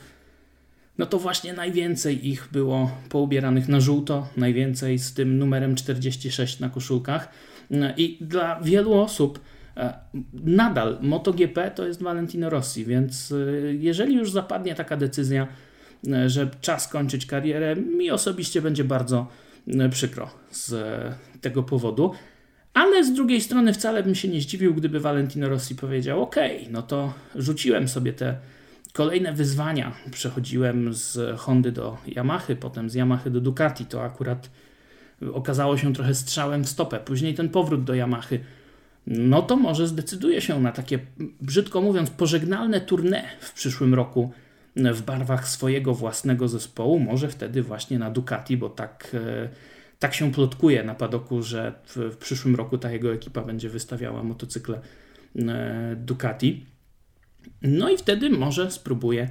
no 0.99 1.07
to 1.07 1.19
właśnie 1.19 1.53
najwięcej 1.53 2.29
ich 2.29 2.49
było 2.53 2.91
poubieranych 3.09 3.69
na 3.69 3.81
żółto, 3.81 4.29
najwięcej 4.37 4.99
z 4.99 5.15
tym 5.15 5.39
numerem 5.39 5.75
46 5.75 6.61
na 6.61 6.69
koszulkach. 6.69 7.29
I 7.97 8.19
dla 8.21 8.61
wielu 8.61 8.95
osób 8.95 9.41
e, 9.77 9.95
nadal 10.33 10.99
MotoGP 11.03 11.71
to 11.71 11.87
jest 11.87 12.03
Valentino 12.03 12.51
Rossi, 12.51 12.85
więc 12.85 13.33
e, 13.33 13.35
jeżeli 13.75 14.15
już 14.15 14.31
zapadnie 14.31 14.75
taka 14.75 14.97
decyzja, 14.97 15.49
e, 16.09 16.31
że 16.31 16.51
czas 16.61 16.89
kończyć 16.89 17.27
karierę, 17.27 17.77
mi 17.77 18.11
osobiście 18.11 18.63
będzie 18.63 18.85
bardzo 18.85 19.27
przykro 19.91 20.31
z 20.51 20.75
tego 21.41 21.63
powodu. 21.63 22.13
Ale 22.75 23.05
z 23.05 23.13
drugiej 23.13 23.41
strony 23.41 23.73
wcale 23.73 24.03
bym 24.03 24.15
się 24.15 24.29
nie 24.29 24.41
zdziwił, 24.41 24.75
gdyby 24.75 25.01
Valentino 25.01 25.49
Rossi 25.49 25.75
powiedział: 25.75 26.23
OK, 26.23 26.37
no 26.71 26.83
to 26.83 27.15
rzuciłem 27.35 27.89
sobie 27.89 28.13
te 28.13 28.37
Kolejne 28.99 29.33
wyzwania 29.33 29.93
przechodziłem 30.11 30.95
z 30.95 31.39
Hondy 31.41 31.73
do 31.73 31.97
Yamahy, 32.07 32.57
potem 32.57 32.91
z 32.91 32.95
Yamahy 32.95 33.31
do 33.31 33.41
Ducati. 33.41 33.87
To 33.87 34.03
akurat 34.03 34.51
okazało 35.33 35.77
się 35.77 35.93
trochę 35.95 36.15
strzałem 36.15 36.65
w 36.65 36.69
stopę. 36.69 37.01
Później 37.01 37.35
ten 37.35 37.49
powrót 37.49 37.85
do 37.85 37.95
Yamahy. 37.95 38.41
No 39.07 39.43
to 39.43 39.57
może 39.57 39.89
zdecyduje 39.89 40.41
się 40.41 40.61
na 40.61 40.73
takie, 40.73 40.99
brzydko 41.41 41.81
mówiąc, 41.81 42.11
pożegnalne 42.11 42.81
tournée 42.81 43.23
w 43.41 43.53
przyszłym 43.53 43.95
roku 43.95 44.33
w 44.77 45.03
barwach 45.03 45.49
swojego 45.49 45.95
własnego 45.95 46.49
zespołu. 46.49 46.99
Może 46.99 47.29
wtedy 47.29 47.63
właśnie 47.63 47.99
na 47.99 48.11
Ducati, 48.11 48.57
bo 48.57 48.69
tak, 48.69 49.11
e, 49.15 49.49
tak 49.99 50.15
się 50.15 50.33
plotkuje 50.33 50.85
na 50.85 50.95
padoku, 50.95 51.43
że 51.43 51.73
w, 51.85 51.97
w 51.97 52.17
przyszłym 52.17 52.57
roku 52.57 52.79
ta 52.79 52.93
jego 52.93 53.13
ekipa 53.13 53.43
będzie 53.43 53.69
wystawiała 53.69 54.23
motocykle 54.23 54.81
e, 55.37 55.97
Ducati. 55.97 56.78
No 57.63 57.91
i 57.91 57.97
wtedy 57.97 58.31
może 58.31 58.71
spróbuję 58.71 59.29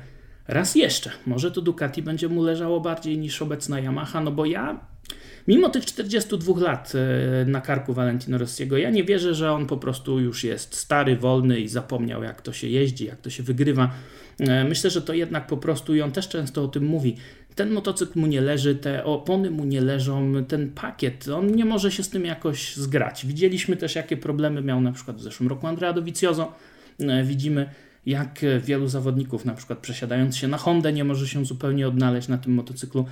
raz 0.48 0.76
jeszcze. 0.76 1.12
Może 1.26 1.52
to 1.52 1.62
Ducati 1.62 2.02
będzie 2.02 2.30
mu 2.30 2.43
leżało 2.43 2.80
bardziej 2.80 3.17
niż 3.17 3.41
obecna 3.41 3.80
Yamaha, 3.80 4.22
no 4.22 4.32
bo 4.32 4.46
ja, 4.46 4.80
mimo 5.48 5.70
tych 5.70 5.86
42 5.86 6.62
lat 6.62 6.93
e, 6.96 7.46
na 7.46 7.62
karku 7.62 7.93
Valentino 7.93 8.38
Rossiego, 8.38 8.78
ja 8.78 8.89
nie 8.89 9.04
wierzę, 9.04 9.34
że 9.34 9.52
on 9.52 9.65
po 9.65 9.78
prostu 9.78 10.20
już 10.20 10.43
jest 10.43 10.76
stary, 10.76 11.17
wolny 11.17 11.60
i 11.60 11.67
zapomniał, 11.67 12.24
jak 12.24 12.41
to 12.41 12.54
się 12.54 12.67
jeździ, 12.67 13.06
jak 13.06 13.22
to 13.22 13.30
się 13.30 13.43
wygrywa. 13.43 13.91
E, 14.39 14.63
myślę, 14.63 14.89
że 14.89 15.02
to 15.02 15.13
jednak 15.13 15.48
po 15.48 15.58
prostu, 15.58 15.96
i 15.96 16.02
on 16.02 16.12
też 16.12 16.30
często 16.30 16.63
o 16.63 16.67
tym 16.67 16.86
mówi, 16.86 17.17
ten 17.56 17.72
motocykl 17.72 18.20
mu 18.20 18.28
nie 18.28 18.41
leży, 18.41 18.76
te 18.76 19.04
opony 19.04 19.52
mu 19.52 19.65
nie 19.65 19.82
leżą, 19.82 20.46
ten 20.48 20.72
pakiet, 20.72 21.28
on 21.28 21.56
nie 21.56 21.65
może 21.65 21.91
się 21.91 22.04
z 22.04 22.10
tym 22.10 22.26
jakoś 22.26 22.76
zgrać. 22.76 23.26
Widzieliśmy 23.26 23.78
też, 23.78 23.96
jakie 23.96 24.17
problemy 24.17 24.62
miał 24.62 24.82
na 24.82 24.91
przykład 24.91 25.17
w 25.17 25.22
zeszłym 25.22 25.50
roku 25.50 25.67
Andrea 25.67 25.93
Dovizioso. 25.93 26.54
E, 27.00 27.24
widzimy, 27.24 27.70
jak 28.08 28.39
wielu 28.62 28.88
zawodników, 28.88 29.46
na 29.46 29.54
przykład 29.54 29.80
przesiadając 29.80 30.38
się 30.38 30.48
na 30.48 30.58
Hondę, 30.58 30.93
nie 30.93 31.04
może 31.04 31.28
się 31.28 31.46
zupełnie 31.46 31.88
odnaleźć 31.88 32.28
na 32.28 32.38
tym 32.38 32.54
motocyklu. 32.54 33.06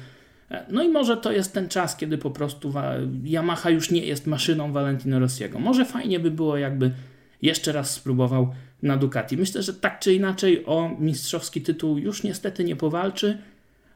E, 0.51 0.65
no 0.69 0.83
i 0.83 0.89
może 0.89 1.17
to 1.17 1.31
jest 1.31 1.53
ten 1.53 1.69
czas, 1.69 1.97
kiedy 1.97 2.17
po 2.17 2.31
prostu 2.31 2.73
Yamaha 3.25 3.69
już 3.69 3.91
nie 3.91 4.05
jest 4.05 4.27
maszyną 4.27 4.71
Valentino 4.71 5.19
Rossiego. 5.19 5.59
Może 5.59 5.85
fajnie 5.85 6.19
by 6.19 6.31
było, 6.31 6.57
jakby 6.57 6.91
jeszcze 7.41 7.71
raz 7.71 7.91
spróbował 7.91 8.53
na 8.81 8.97
Ducati. 8.97 9.37
Myślę, 9.37 9.63
że 9.63 9.73
tak 9.73 9.99
czy 9.99 10.13
inaczej 10.13 10.65
o 10.65 10.95
mistrzowski 10.99 11.61
tytuł 11.61 11.97
już 11.97 12.23
niestety 12.23 12.63
nie 12.63 12.75
powalczy, 12.75 13.37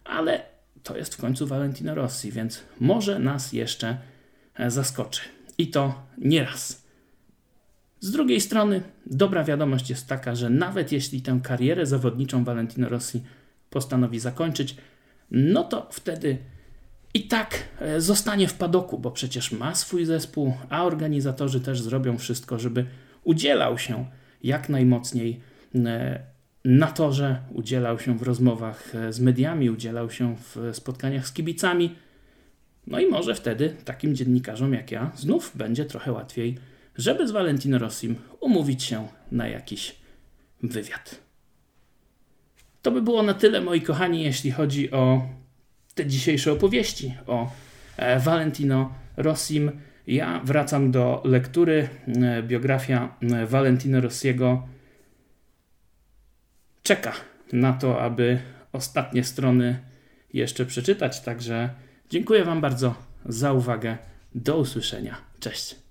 ale 0.04 0.42
to 0.84 0.98
jest 0.98 1.16
w 1.16 1.22
końcu 1.22 1.48
Valentino 1.48 1.96
Rossi, 1.96 2.32
więc 2.32 2.64
może 2.80 3.20
nas 3.20 3.54
jeszcze 3.54 3.98
e, 4.56 4.72
zaskoczy. 4.72 5.22
I 5.58 5.68
to 5.68 6.02
nieraz. 6.18 6.79
Z 8.00 8.12
drugiej 8.12 8.42
strony, 8.42 8.82
dobra 9.06 9.44
wiadomość 9.44 9.90
jest 9.90 10.08
taka, 10.08 10.36
że 10.36 10.50
nawet 10.50 10.92
jeśli 10.92 11.22
tę 11.22 11.40
karierę 11.44 11.86
zawodniczą 11.86 12.44
Valentino 12.44 12.90
Rossi 12.90 13.24
postanowi 13.70 14.20
zakończyć, 14.20 14.76
no 15.32 15.64
to 15.64 15.90
wtedy 15.92 16.38
i 17.14 17.28
tak 17.28 17.64
e, 17.80 18.02
zostanie 18.02 18.48
w 18.48 18.54
padoku, 18.54 19.00
bo 19.00 19.12
przecież 19.12 19.52
ma 19.52 19.76
swój 19.76 20.06
zespół, 20.06 20.54
a 20.70 20.86
organizatorzy 20.86 21.62
też 21.62 21.82
zrobią 21.82 22.18
wszystko, 22.18 22.60
żeby 22.60 22.86
udzielał 23.24 23.78
się 23.78 24.06
jak 24.44 24.70
najmocniej 24.70 25.40
e, 25.76 26.20
na 26.66 26.88
torze, 26.88 27.42
udzielał 27.54 28.00
się 28.00 28.18
w 28.18 28.22
rozmowach 28.22 28.96
e, 28.96 29.14
z 29.14 29.20
mediami, 29.20 29.70
udzielał 29.70 30.10
się 30.10 30.36
w 30.36 30.70
spotkaniach 30.74 31.28
z 31.28 31.34
kibicami. 31.34 31.96
No 32.88 33.00
i 33.00 33.08
może 33.08 33.36
wtedy 33.36 33.76
takim 33.86 34.16
dziennikarzom 34.16 34.74
jak 34.74 34.92
ja 34.92 35.12
znów 35.16 35.52
będzie 35.56 35.86
trochę 35.86 36.12
łatwiej, 36.12 36.58
żeby 37.00 37.28
z 37.28 37.32
Valentino 37.32 37.78
Rossim 37.78 38.16
umówić 38.40 38.84
się 38.84 39.08
na 39.32 39.48
jakiś 39.48 39.96
wywiad. 40.64 41.22
To 42.82 42.92
by 42.92 43.02
było 43.02 43.24
na 43.24 43.34
tyle, 43.34 43.62
moi 43.62 43.82
kochani, 43.82 44.24
jeśli 44.24 44.52
chodzi 44.52 44.92
o 44.92 45.30
te 45.96 46.06
dzisiejsze 46.06 46.52
opowieści 46.52 47.14
o 47.28 47.52
e, 47.98 48.20
Valentino 48.20 48.94
Rossim. 49.18 49.72
Ja 50.08 50.42
wracam 50.44 50.92
do 50.92 51.22
lektury. 51.26 51.90
E, 52.08 52.44
biografia 52.44 53.16
e, 53.22 53.46
Valentino 53.46 54.02
Rossiego 54.02 54.68
czeka 56.84 57.14
na 57.54 57.74
to, 57.74 58.02
aby 58.02 58.40
ostatnie 58.74 59.24
strony 59.24 59.80
jeszcze 60.34 60.66
przeczytać. 60.66 61.22
Także 61.22 61.70
dziękuję 62.10 62.44
Wam 62.44 62.62
bardzo 62.62 62.96
za 63.26 63.54
uwagę. 63.54 63.98
Do 64.36 64.58
usłyszenia. 64.58 65.18
Cześć. 65.40 65.88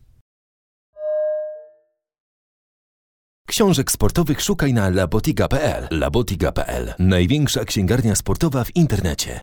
Książek 3.58 3.92
sportowych 3.92 4.40
szukaj 4.42 4.74
na 4.74 4.90
labotiga.pl. 4.90 5.88
Labotiga.pl. 5.90 6.94
Największa 6.98 7.64
księgarnia 7.64 8.14
sportowa 8.14 8.64
w 8.64 8.76
internecie. 8.76 9.36